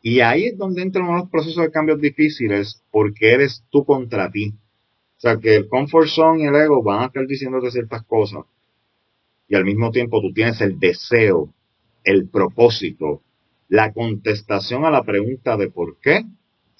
[0.00, 4.54] Y ahí es donde entran unos procesos de cambios difíciles porque eres tú contra ti.
[5.16, 8.42] O sea que el comfort zone y el ego van a estar diciéndote ciertas cosas,
[9.46, 11.52] y al mismo tiempo tú tienes el deseo,
[12.02, 13.22] el propósito,
[13.68, 16.24] la contestación a la pregunta de por qué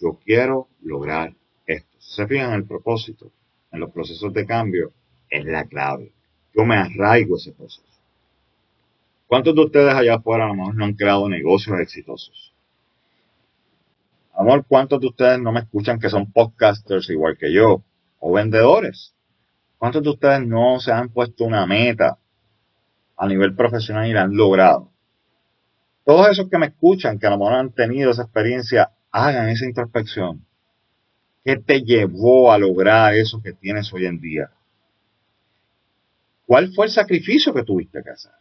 [0.00, 1.34] yo quiero lograr
[1.66, 1.96] esto.
[2.00, 3.30] Se fijan en el propósito,
[3.70, 4.92] en los procesos de cambio,
[5.30, 6.12] es la clave.
[6.54, 7.82] Yo me arraigo ese proceso.
[9.26, 12.52] ¿Cuántos de ustedes allá afuera a no han creado negocios exitosos?
[14.34, 17.82] Amor, ¿cuántos de ustedes no me escuchan que son podcasters igual que yo?
[18.18, 19.14] O vendedores.
[19.78, 22.18] ¿Cuántos de ustedes no se han puesto una meta
[23.22, 24.90] a nivel profesional y la han logrado.
[26.04, 29.64] Todos esos que me escuchan, que a lo mejor han tenido esa experiencia, hagan esa
[29.64, 30.44] introspección.
[31.44, 34.50] ¿Qué te llevó a lograr eso que tienes hoy en día?
[36.52, 38.32] ¿Cuál fue el sacrificio que tuviste que hacer?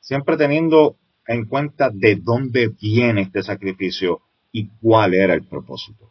[0.00, 0.96] Siempre teniendo
[1.28, 4.20] en cuenta de dónde viene este sacrificio
[4.50, 6.10] y cuál era el propósito.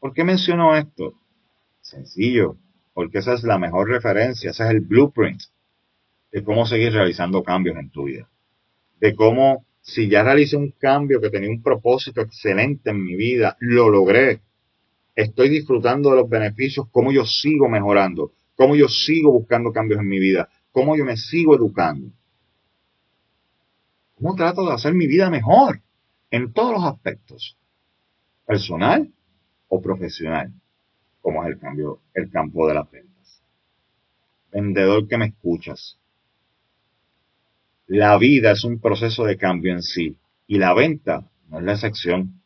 [0.00, 1.12] ¿Por qué menciono esto?
[1.82, 2.56] Sencillo,
[2.94, 5.42] porque esa es la mejor referencia, ese es el blueprint
[6.32, 8.30] de cómo seguir realizando cambios en tu vida.
[8.98, 13.58] De cómo, si ya realicé un cambio que tenía un propósito excelente en mi vida,
[13.60, 14.40] lo logré.
[15.14, 20.08] Estoy disfrutando de los beneficios, cómo yo sigo mejorando, cómo yo sigo buscando cambios en
[20.08, 22.12] mi vida, cómo yo me sigo educando.
[24.14, 25.80] ¿Cómo trato de hacer mi vida mejor
[26.30, 27.56] en todos los aspectos?
[28.44, 29.10] Personal
[29.68, 30.52] o profesional,
[31.22, 33.42] como es el cambio, el campo de las ventas.
[34.52, 35.98] Vendedor que me escuchas,
[37.86, 41.72] la vida es un proceso de cambio en sí y la venta no es la
[41.72, 42.42] excepción.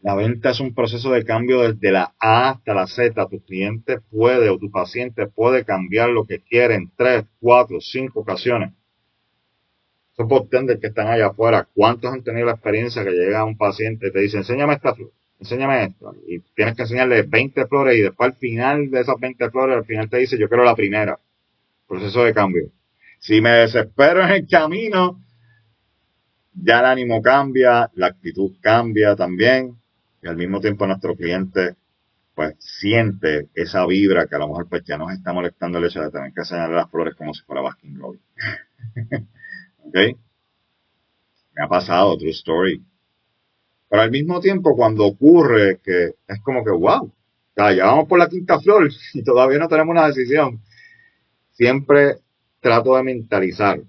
[0.00, 3.26] La venta es un proceso de cambio desde la A hasta la Z.
[3.28, 8.20] Tu cliente puede o tu paciente puede cambiar lo que quiere en tres, cuatro, cinco
[8.20, 8.72] ocasiones.
[10.12, 14.08] esos bartenders que están allá afuera, ¿cuántos han tenido la experiencia que llega un paciente
[14.08, 16.14] y te dice, enséñame esta flor, enséñame esto?
[16.26, 19.84] Y tienes que enseñarle 20 flores y después al final de esas 20 flores, al
[19.84, 21.18] final te dice, yo quiero la primera.
[21.88, 22.70] Proceso de cambio.
[23.18, 25.20] Si me desespero en el camino,
[26.54, 29.76] ya el ánimo cambia, la actitud cambia también,
[30.28, 31.76] al mismo tiempo nuestro cliente
[32.34, 36.02] pues siente esa vibra que a lo mejor pues ya nos está molestando el hecho
[36.02, 38.22] de tener que enseñarle las flores como si fuera Baskin Robbins.
[39.78, 39.94] ¿Ok?
[41.54, 42.84] Me ha pasado, true story.
[43.88, 47.10] Pero al mismo tiempo, cuando ocurre que es como que, wow,
[47.56, 50.60] ya vamos por la quinta flor y todavía no tenemos una decisión,
[51.52, 52.18] siempre
[52.60, 53.80] trato de mentalizar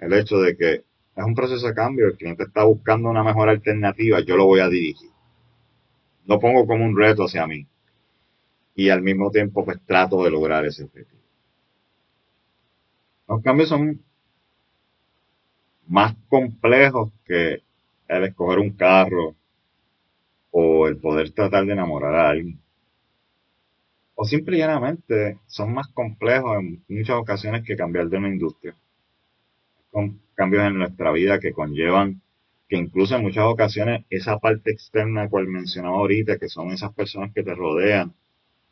[0.00, 0.72] el hecho de que
[1.14, 4.58] es un proceso de cambio, el cliente está buscando una mejor alternativa, yo lo voy
[4.58, 5.11] a dirigir.
[6.26, 7.66] Lo pongo como un reto hacia mí.
[8.74, 11.20] Y al mismo tiempo, pues trato de lograr ese objetivo.
[13.28, 14.02] Los cambios son
[15.86, 17.62] más complejos que
[18.08, 19.34] el escoger un carro
[20.50, 22.60] o el poder tratar de enamorar a alguien.
[24.14, 28.76] O simple y llanamente son más complejos en muchas ocasiones que cambiar de una industria.
[29.90, 32.20] Con cambios en nuestra vida que conllevan
[32.72, 37.30] que incluso en muchas ocasiones esa parte externa cual mencionaba ahorita, que son esas personas
[37.34, 38.14] que te rodean,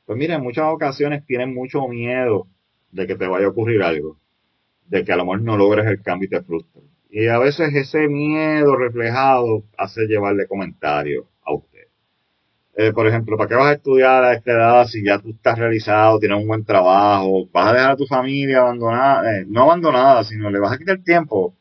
[0.07, 2.47] pues mira, en muchas ocasiones tienen mucho miedo
[2.93, 4.17] de que te vaya a ocurrir algo,
[4.87, 6.83] de que a lo mejor no logres el cambio y te frustres.
[7.11, 11.89] Y a veces ese miedo reflejado hace llevarle comentarios a usted.
[12.77, 15.59] Eh, por ejemplo, ¿para qué vas a estudiar a esta edad si ya tú estás
[15.59, 20.25] realizado, tienes un buen trabajo, vas a dejar a tu familia abandonada, eh, no abandonada,
[20.25, 21.55] sino le vas a quitar tiempo,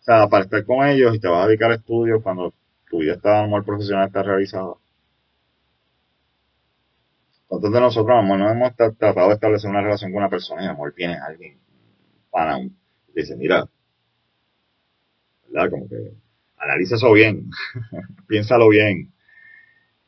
[0.00, 2.54] o sea, para estar con ellos y te vas a dedicar a estudios cuando
[2.88, 4.74] tu vida está mal profesional está realizada?
[7.46, 10.68] ¿Cuántos de nosotros, amor, no hemos tratado de establecer una relación con una persona y
[10.68, 11.58] amor viene alguien
[12.30, 12.72] para y
[13.14, 13.68] dice, mira,
[15.48, 15.70] ¿verdad?
[15.70, 16.12] Como que
[16.56, 17.50] analiza eso bien,
[18.28, 19.12] piénsalo bien.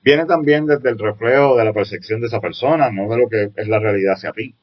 [0.02, 3.50] Viene también desde el reflejo de la percepción de esa persona, no de lo que
[3.54, 4.56] es la realidad hacia ti.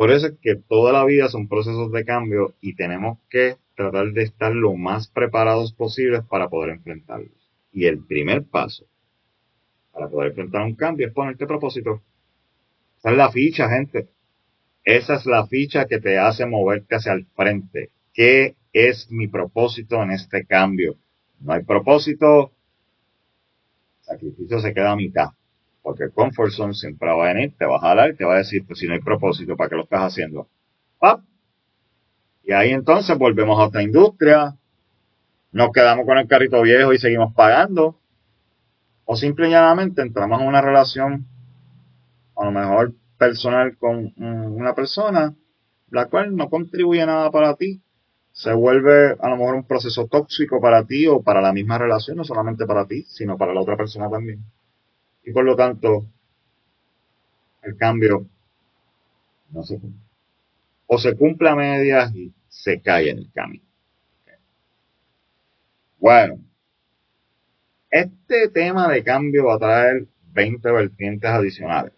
[0.00, 4.12] Por eso es que toda la vida son procesos de cambio y tenemos que tratar
[4.12, 7.52] de estar lo más preparados posibles para poder enfrentarlos.
[7.70, 8.86] Y el primer paso
[9.92, 12.00] para poder enfrentar un cambio es ponerte propósito.
[12.96, 14.08] Esa es la ficha, gente.
[14.84, 17.90] Esa es la ficha que te hace moverte hacia el frente.
[18.14, 20.96] ¿Qué es mi propósito en este cambio?
[21.40, 22.52] No hay propósito,
[24.00, 25.28] sacrificio se queda a mitad.
[25.82, 28.38] Porque el comfort zone siempre va a venir, te va a jalar te va a
[28.38, 30.48] decir, pues si no hay propósito, ¿para qué lo estás haciendo?
[30.98, 31.22] ¡Pap!
[32.42, 34.56] Y ahí entonces volvemos a otra industria,
[35.52, 37.98] nos quedamos con el carrito viejo y seguimos pagando.
[39.04, 41.26] O simple y llanamente entramos en una relación,
[42.36, 45.34] a lo mejor personal con una persona,
[45.90, 47.82] la cual no contribuye nada para ti,
[48.32, 52.16] se vuelve a lo mejor un proceso tóxico para ti o para la misma relación,
[52.16, 54.44] no solamente para ti, sino para la otra persona también.
[55.24, 56.06] Y por lo tanto,
[57.62, 58.26] el cambio
[59.50, 60.00] no se cumple.
[60.86, 63.64] O se cumple a medias y se cae en el camino.
[65.98, 66.38] Bueno,
[67.90, 71.92] este tema de cambio va a traer 20 vertientes adicionales.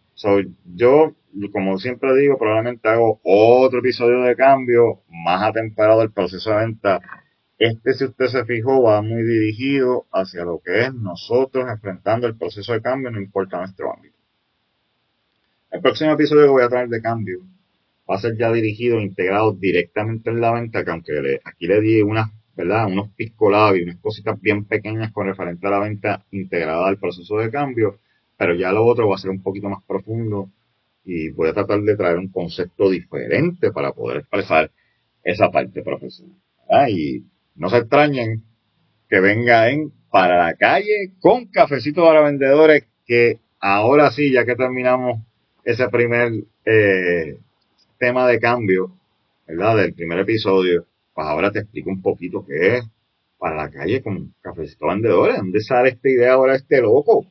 [0.74, 1.14] yo
[1.52, 7.00] como siempre digo, probablemente hago otro episodio de cambio más atemperado al proceso de venta.
[7.64, 12.36] Este, si usted se fijó, va muy dirigido hacia lo que es nosotros enfrentando el
[12.36, 14.16] proceso de cambio, no importa nuestro ámbito.
[15.70, 17.38] El próximo episodio que voy a traer de cambio
[18.10, 22.02] va a ser ya dirigido, integrado directamente en la venta, que aunque aquí le di
[22.02, 22.88] unas, ¿verdad?
[22.88, 27.52] Unos piscolabios, unas cositas bien pequeñas con referente a la venta integrada al proceso de
[27.52, 28.00] cambio,
[28.36, 30.50] pero ya lo otro va a ser un poquito más profundo
[31.04, 34.68] y voy a tratar de traer un concepto diferente para poder expresar
[35.22, 36.36] esa parte profesional.
[36.88, 38.42] Y no se extrañen
[39.08, 45.20] que vengan para la calle con cafecito para vendedores que ahora sí, ya que terminamos
[45.64, 46.32] ese primer
[46.64, 47.38] eh,
[47.98, 48.96] tema de cambio,
[49.46, 49.76] ¿verdad?
[49.76, 52.84] Del primer episodio, pues ahora te explico un poquito qué es
[53.38, 55.36] para la calle con cafecito vendedores.
[55.36, 57.26] ¿Dónde sale esta idea ahora este loco?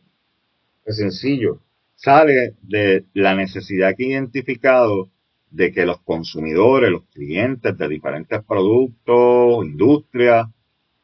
[0.86, 1.60] Es sencillo
[2.02, 5.10] sale de la necesidad que he identificado
[5.52, 10.48] de que los consumidores, los clientes de diferentes productos, industrias,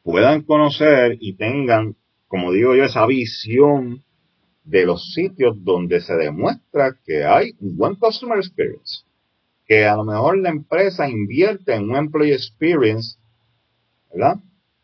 [0.02, 1.96] puedan conocer y tengan,
[2.26, 4.02] como digo yo, esa visión
[4.64, 9.04] de los sitios donde se demuestra que hay un buen customer experience.
[9.66, 13.18] Que a lo mejor la empresa invierte en un employee experience,
[14.12, 14.36] ¿verdad?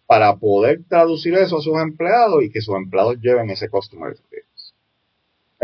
[0.07, 4.45] Para poder traducir eso a sus empleados y que sus empleados lleven ese customer experience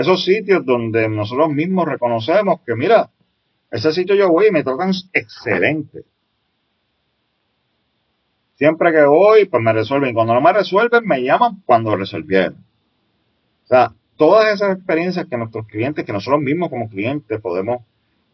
[0.00, 3.10] esos sitios donde nosotros mismos reconocemos que, mira,
[3.70, 6.04] ese sitio yo voy y me tocan excelente.
[8.56, 10.12] Siempre que voy, pues me resuelven.
[10.12, 12.56] Cuando no me resuelven, me llaman cuando resolvieron.
[13.64, 17.82] O sea, todas esas experiencias que nuestros clientes, que nosotros mismos como clientes podemos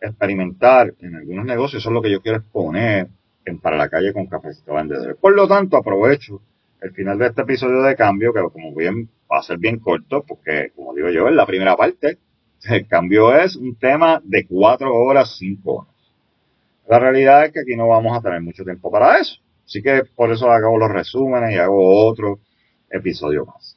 [0.01, 3.09] experimentar en algunos negocios, eso es lo que yo quiero exponer
[3.45, 5.16] en Para la Calle con Cafecito Vendedores.
[5.16, 6.41] Por lo tanto, aprovecho
[6.80, 10.24] el final de este episodio de cambio, que como bien va a ser bien corto,
[10.26, 12.18] porque como digo yo, en la primera parte,
[12.69, 15.95] el cambio es un tema de cuatro horas, cinco horas.
[16.89, 19.41] La realidad es que aquí no vamos a tener mucho tiempo para eso.
[19.67, 22.39] Así que por eso hago los resúmenes y hago otro
[22.89, 23.77] episodio más.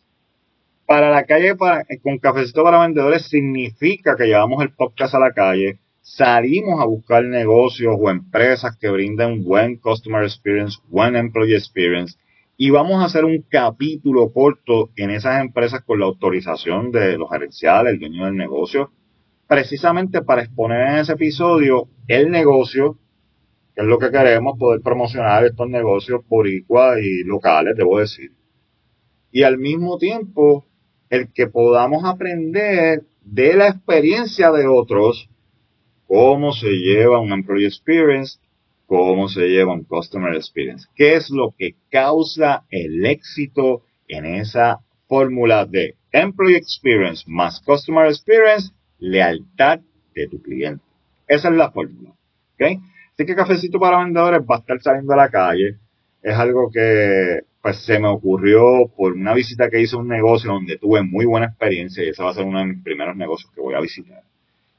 [0.85, 5.31] Para la calle para, con cafecito para vendedores significa que llevamos el podcast a la
[5.31, 12.17] calle, salimos a buscar negocios o empresas que brinden buen customer experience, buen employee experience
[12.61, 17.29] y vamos a hacer un capítulo corto en esas empresas con la autorización de los
[17.29, 18.91] gerenciales, el dueño del negocio,
[19.47, 22.97] precisamente para exponer en ese episodio el negocio,
[23.73, 28.33] que es lo que queremos, poder promocionar estos negocios por igual y locales, debo decir.
[29.31, 30.65] Y al mismo tiempo,
[31.09, 35.29] el que podamos aprender de la experiencia de otros,
[36.07, 38.37] cómo se lleva un employee experience,
[38.89, 44.79] cómo se lleva un customer experience, qué es lo que causa el éxito en esa
[45.07, 49.79] fórmula de employee experience más customer experience, lealtad
[50.15, 50.83] de tu cliente.
[51.27, 52.15] Esa es la fórmula.
[52.55, 52.79] ¿okay?
[53.13, 55.77] Así que Cafecito para Vendedores va a estar saliendo a la calle.
[56.23, 60.51] Es algo que pues se me ocurrió por una visita que hice a un negocio
[60.51, 63.51] donde tuve muy buena experiencia y ese va a ser uno de mis primeros negocios
[63.53, 64.23] que voy a visitar.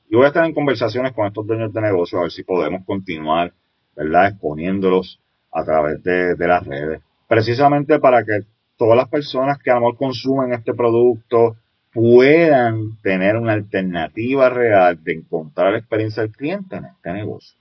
[0.08, 2.84] Y voy a estar en conversaciones con estos dueños de negocios a ver si podemos
[2.84, 3.52] continuar,
[3.96, 4.28] ¿verdad?
[4.28, 5.20] Exponiéndolos
[5.52, 7.00] a través de, de las redes.
[7.28, 8.40] Precisamente para que
[8.76, 11.56] todas las personas que a lo mejor consumen este producto
[11.92, 17.60] puedan tener una alternativa real de encontrar la experiencia del cliente en este negocio.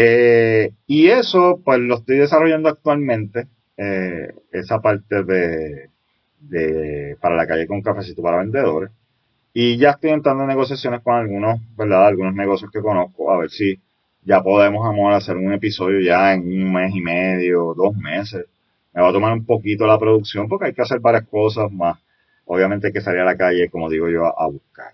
[0.00, 5.90] Eh, y eso, pues lo estoy desarrollando actualmente, eh, esa parte de,
[6.38, 8.90] de, para la calle con cafecito para vendedores.
[9.52, 12.06] Y ya estoy entrando en negociaciones con algunos, ¿verdad?
[12.06, 13.80] Algunos negocios que conozco, a ver si
[14.28, 18.44] ya podemos, amor, hacer un episodio ya en un mes y medio, dos meses.
[18.92, 21.98] Me va a tomar un poquito la producción porque hay que hacer varias cosas más.
[22.44, 24.92] Obviamente hay que salir a la calle, como digo yo, a buscar.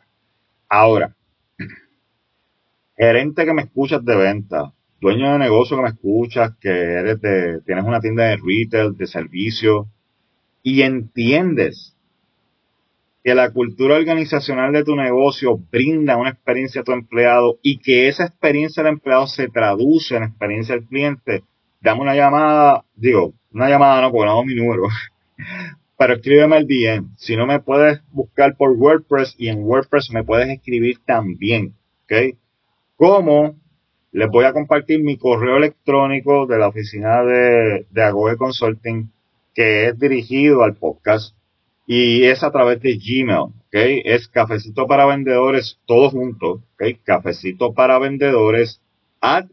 [0.69, 1.17] Ahora,
[2.97, 7.61] gerente que me escuchas de venta, dueño de negocio que me escuchas, que eres de,
[7.63, 9.89] tienes una tienda de retail, de servicio,
[10.63, 11.94] y entiendes
[13.25, 18.07] que la cultura organizacional de tu negocio brinda una experiencia a tu empleado y que
[18.07, 21.43] esa experiencia del empleado se traduce en experiencia del cliente,
[21.81, 24.83] dame una llamada, digo, una llamada no, porque mi número,
[25.99, 27.17] pero escríbeme el DM.
[27.17, 32.37] Si no me puedes buscar por WordPress y en WordPress me puedes escribir también, ¿ok?
[32.97, 33.57] Como
[34.13, 39.11] les voy a compartir mi correo electrónico de la oficina de, de Agoge Consulting,
[39.55, 41.35] que es dirigido al podcast
[41.87, 43.53] y es a través de Gmail, ¿ok?
[43.73, 46.83] Es cafecito para vendedores, todo junto, ¿ok?
[47.03, 48.81] Cafecito para vendedores
[49.21, 49.47] at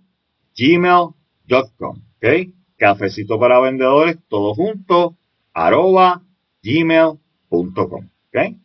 [0.58, 2.54] gmail.com, ¿ok?
[2.78, 5.18] Cafecito para vendedores, todo junto,
[5.54, 6.22] arroba
[6.64, 8.56] gmail.com, ¿ok?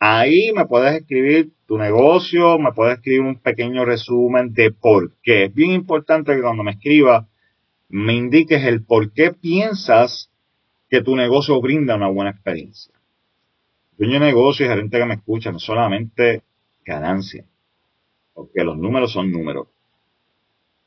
[0.00, 5.44] Ahí me puedes escribir tu negocio, me puedes escribir un pequeño resumen de por qué.
[5.44, 7.26] Es bien importante que cuando me escribas
[7.88, 10.30] me indiques el por qué piensas
[10.90, 12.92] que tu negocio brinda una buena experiencia.
[13.96, 16.42] Dueño de negocio y gerente que me escucha, no solamente
[16.84, 17.44] ganancia,
[18.32, 19.68] porque los números son números.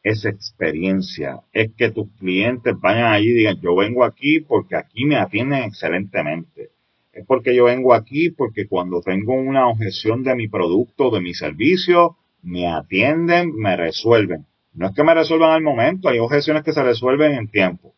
[0.04, 5.06] Es experiencia, es que tus clientes vayan allí y digan, yo vengo aquí porque aquí
[5.06, 6.72] me atienden excelentemente
[7.18, 11.34] es porque yo vengo aquí, porque cuando tengo una objeción de mi producto, de mi
[11.34, 14.46] servicio, me atienden, me resuelven.
[14.74, 17.96] No es que me resuelvan al momento, hay objeciones que se resuelven en tiempo,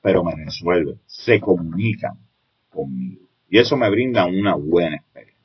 [0.00, 2.14] pero me resuelven, se comunican
[2.70, 3.28] conmigo.
[3.52, 5.36] Y eso me brinda una buena experiencia.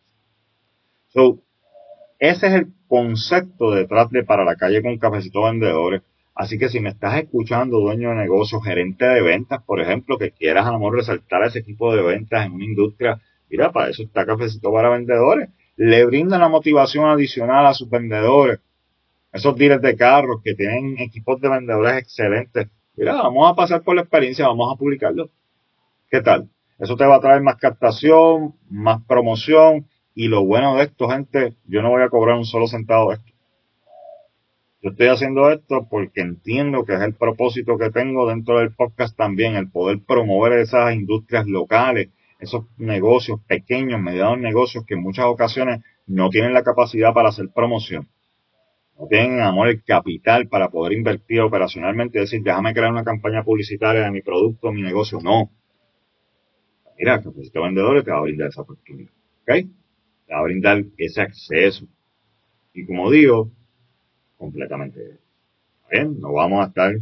[2.20, 6.04] Ese es el concepto detrás de Para la Calle con Cafecito Vendedores.
[6.34, 10.32] Así que si me estás escuchando, dueño de negocio, gerente de ventas, por ejemplo, que
[10.32, 14.04] quieras a lo mejor resaltar ese tipo de ventas en una industria, mira, para eso
[14.04, 15.50] está Cafecito para Vendedores.
[15.76, 18.62] Le brinda una motivación adicional a sus vendedores.
[19.34, 22.70] Esos dealers de carros que tienen equipos de vendedores excelentes.
[22.96, 25.30] Mira, vamos a pasar por la experiencia, vamos a publicarlo.
[26.10, 26.50] ¿Qué tal?
[26.80, 29.88] Eso te va a traer más captación, más promoción.
[30.14, 33.18] Y lo bueno de esto, gente, yo no voy a cobrar un solo centavo de
[33.18, 33.32] esto.
[34.82, 39.18] Yo estoy haciendo esto porque entiendo que es el propósito que tengo dentro del podcast
[39.18, 42.10] también, el poder promover esas industrias locales,
[42.40, 47.50] esos negocios pequeños, medianos negocios que en muchas ocasiones no tienen la capacidad para hacer
[47.54, 48.08] promoción.
[49.00, 53.44] no tienen amor el capital para poder invertir operacionalmente y decir, déjame crear una campaña
[53.44, 55.20] publicitaria de mi producto, mi negocio.
[55.22, 55.52] No.
[56.98, 59.12] Mira, Cafecito Vendedores te va a brindar esa oportunidad.
[59.42, 59.48] ¿Ok?
[60.26, 61.88] Te va a brindar ese acceso.
[62.74, 63.52] Y como digo,
[64.38, 65.18] completamente
[65.92, 66.20] bien.
[66.20, 66.96] No vamos a estar,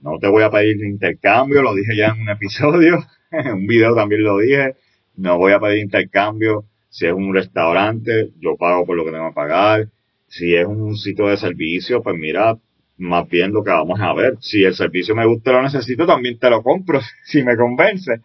[0.00, 3.94] no te voy a pedir intercambio, lo dije ya en un episodio, en un video
[3.94, 4.76] también lo dije.
[5.16, 6.64] No voy a pedir intercambio.
[6.90, 9.88] Si es un restaurante, yo pago por lo que tengo que pagar
[10.28, 12.56] si es un sitio de servicio, pues mira,
[12.98, 14.36] más bien lo que vamos a ver.
[14.40, 18.20] Si el servicio me gusta y lo necesito, también te lo compro, si me convence.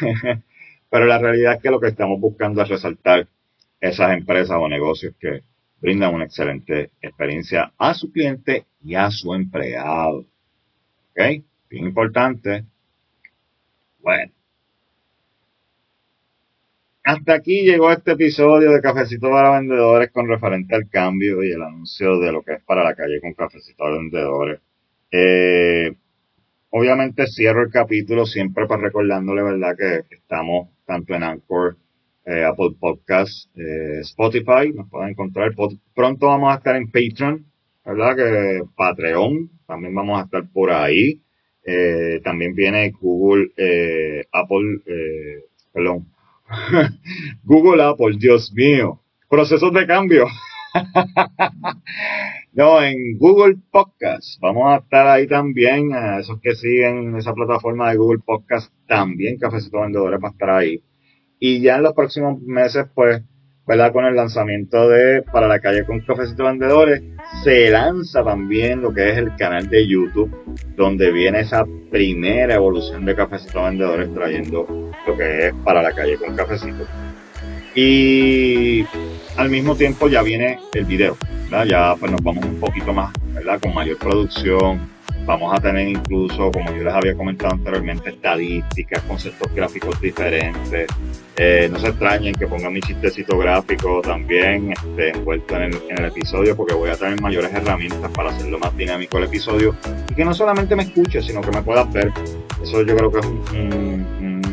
[0.92, 3.26] Pero la realidad es que lo que estamos buscando es resaltar
[3.80, 5.40] esas empresas o negocios que
[5.80, 10.18] brindan una excelente experiencia a su cliente y a su empleado.
[10.18, 11.42] ¿Ok?
[11.70, 12.66] Bien importante.
[14.00, 14.32] Bueno,
[17.04, 21.62] hasta aquí llegó este episodio de Cafecito para Vendedores con referente al cambio y el
[21.62, 24.60] anuncio de lo que es para la calle con Cafecito para Vendedores.
[25.10, 25.94] Eh,
[26.72, 29.76] obviamente cierro el capítulo siempre para recordándole, ¿verdad?
[29.76, 31.76] Que estamos tanto en Anchor,
[32.24, 35.52] eh, Apple Podcasts, eh, Spotify, nos pueden encontrar.
[35.94, 37.44] Pronto vamos a estar en Patreon,
[37.84, 38.16] ¿verdad?
[38.16, 41.20] Que Patreon, también vamos a estar por ahí.
[42.24, 43.52] también viene Google,
[44.32, 44.80] Apple,
[45.72, 46.06] perdón,
[47.44, 49.00] Google Apple, Dios mío.
[49.28, 50.26] Procesos de cambio.
[52.54, 54.38] no, en Google Podcast.
[54.40, 55.94] Vamos a estar ahí también.
[55.94, 60.50] A esos que siguen esa plataforma de Google Podcast también, Cafecito Vendedores va a estar
[60.50, 60.82] ahí.
[61.38, 63.22] Y ya en los próximos meses, pues,
[63.66, 63.90] ¿verdad?
[63.92, 67.02] Con el lanzamiento de Para la calle con Cafecito Vendedores,
[67.42, 70.30] se lanza también lo que es el canal de YouTube,
[70.76, 76.18] donde viene esa primera evolución de Cafecito Vendedores trayendo lo que es Para la calle
[76.18, 76.86] con Cafecito.
[77.74, 78.84] Y
[79.36, 81.16] al mismo tiempo ya viene el video,
[81.50, 81.64] ¿verdad?
[81.64, 83.60] Ya pues nos vamos un poquito más, ¿verdad?
[83.60, 84.80] Con mayor producción,
[85.24, 90.88] Vamos a tener incluso, como yo les había comentado anteriormente, estadísticas, conceptos gráficos diferentes.
[91.36, 96.56] Eh, no se extrañen que ponga mi chistecito gráfico también este, envuelto en el, episodio,
[96.56, 99.76] porque voy a tener mayores herramientas para hacerlo más dinámico el episodio.
[100.10, 102.10] Y que no solamente me escuches, sino que me puedas ver.
[102.60, 104.06] Eso yo creo que es un,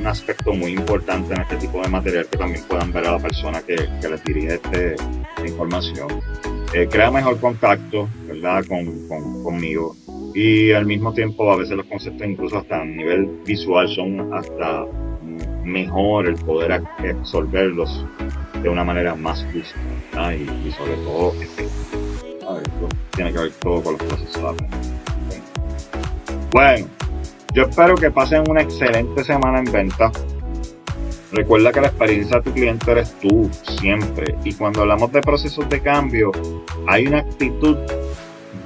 [0.08, 3.62] aspecto muy importante en este tipo de material, que también puedan ver a la persona
[3.62, 6.08] que, les dirige este, esta información.
[6.74, 8.64] Eh, crea mejor contacto, ¿verdad?
[8.68, 9.96] Con, con, conmigo
[10.34, 14.86] y al mismo tiempo a veces los conceptos incluso hasta a nivel visual son hasta
[15.64, 18.06] mejor el poder absorberlos
[18.62, 21.34] de una manera más justa y, sobre todo
[23.16, 24.56] tiene que ver todo con los procesos
[26.52, 26.99] bueno
[27.54, 30.12] yo espero que pasen una excelente semana en venta
[31.32, 34.36] Recuerda que la experiencia de tu cliente eres tú siempre.
[34.44, 36.32] Y cuando hablamos de procesos de cambio,
[36.88, 37.78] hay una actitud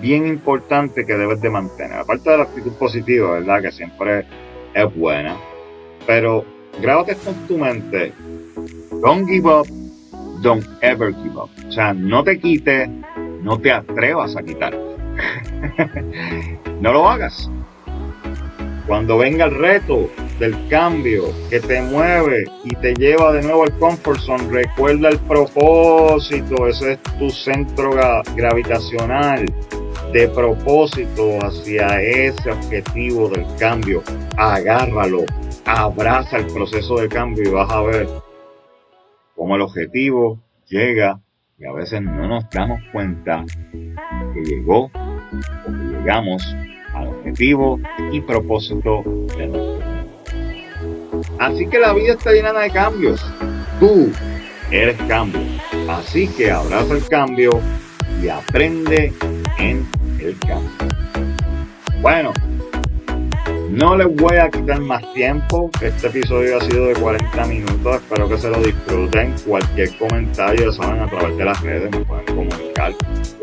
[0.01, 1.99] bien importante que debes de mantener.
[1.99, 3.63] Aparte de la actitud positiva, ¿verdad?
[3.63, 4.25] Que siempre
[4.73, 5.35] es buena.
[6.07, 6.45] Pero
[6.81, 8.13] grábate esto en tu mente.
[9.01, 9.67] Don't give up,
[10.41, 11.49] don't ever give up.
[11.67, 12.89] O sea, no te quites,
[13.41, 14.73] no te atrevas a quitar.
[16.79, 17.49] no lo hagas.
[18.87, 20.09] Cuando venga el reto
[20.39, 25.19] del cambio que te mueve y te lleva de nuevo al comfort zone, recuerda el
[25.19, 27.91] propósito, ese es tu centro
[28.35, 29.45] gravitacional
[30.11, 34.03] de propósito hacia ese objetivo del cambio.
[34.37, 35.23] Agárralo,
[35.65, 38.07] abraza el proceso de cambio y vas a ver
[39.35, 41.21] cómo el objetivo llega
[41.57, 44.91] y a veces no nos damos cuenta que llegó o
[45.65, 46.43] que llegamos
[47.07, 47.79] objetivo
[48.11, 49.03] y propósito
[49.37, 49.93] de nuestro
[51.39, 53.25] Así que la vida está llena de cambios.
[53.79, 54.11] Tú
[54.71, 55.41] eres cambio.
[55.89, 57.51] Así que abraza el cambio
[58.21, 59.13] y aprende
[59.57, 59.87] en
[60.19, 60.71] el cambio.
[62.01, 62.33] Bueno,
[63.69, 65.69] no les voy a quitar más tiempo.
[65.81, 67.95] Este episodio ha sido de 40 minutos.
[67.95, 69.33] Espero que se lo disfruten.
[69.45, 72.93] Cualquier comentario, saben, a través de las redes me pueden comunicar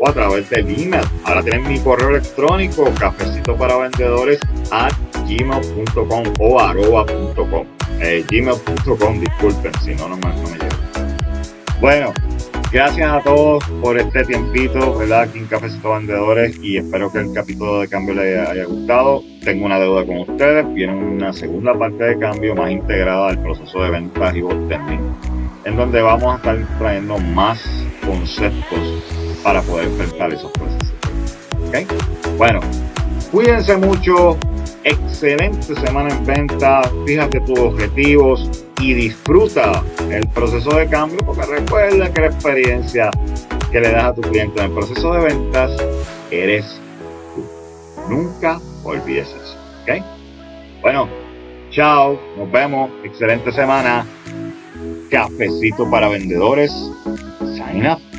[0.07, 1.03] a través del email.
[1.23, 4.39] Ahora tienen mi correo electrónico, cafecito para vendedores
[4.71, 4.93] at
[5.27, 7.65] gmail.com o arroba.com.
[7.99, 10.77] Eh, gmail.com, disculpen, si no, no me, no me llega.
[11.79, 12.13] Bueno,
[12.71, 15.23] Gracias a todos por este tiempito, ¿verdad?
[15.23, 19.23] Aquí en Cafecito Vendedores y espero que el capítulo de cambio les haya gustado.
[19.43, 23.83] Tengo una deuda con ustedes, viene una segunda parte de cambio más integrada al proceso
[23.83, 25.01] de ventas y botending,
[25.65, 27.61] en donde vamos a estar trayendo más
[28.05, 30.93] conceptos para poder enfrentar esos procesos.
[31.67, 32.37] ¿Ok?
[32.37, 32.59] Bueno,
[33.31, 34.37] cuídense mucho,
[34.83, 42.11] excelente semana en venta, fíjate tus objetivos y disfruta el proceso de cambio porque recuerda
[42.11, 43.11] que la experiencia
[43.71, 45.71] que le das a tu cliente en el proceso de ventas
[46.29, 46.79] eres
[47.35, 47.43] tú.
[48.09, 49.57] Nunca olvides eso.
[49.83, 50.03] ¿Ok?
[50.81, 51.07] Bueno,
[51.69, 52.89] chao, nos vemos.
[53.03, 54.05] Excelente semana.
[55.09, 56.71] Cafecito para vendedores.
[57.55, 58.10] Sign up.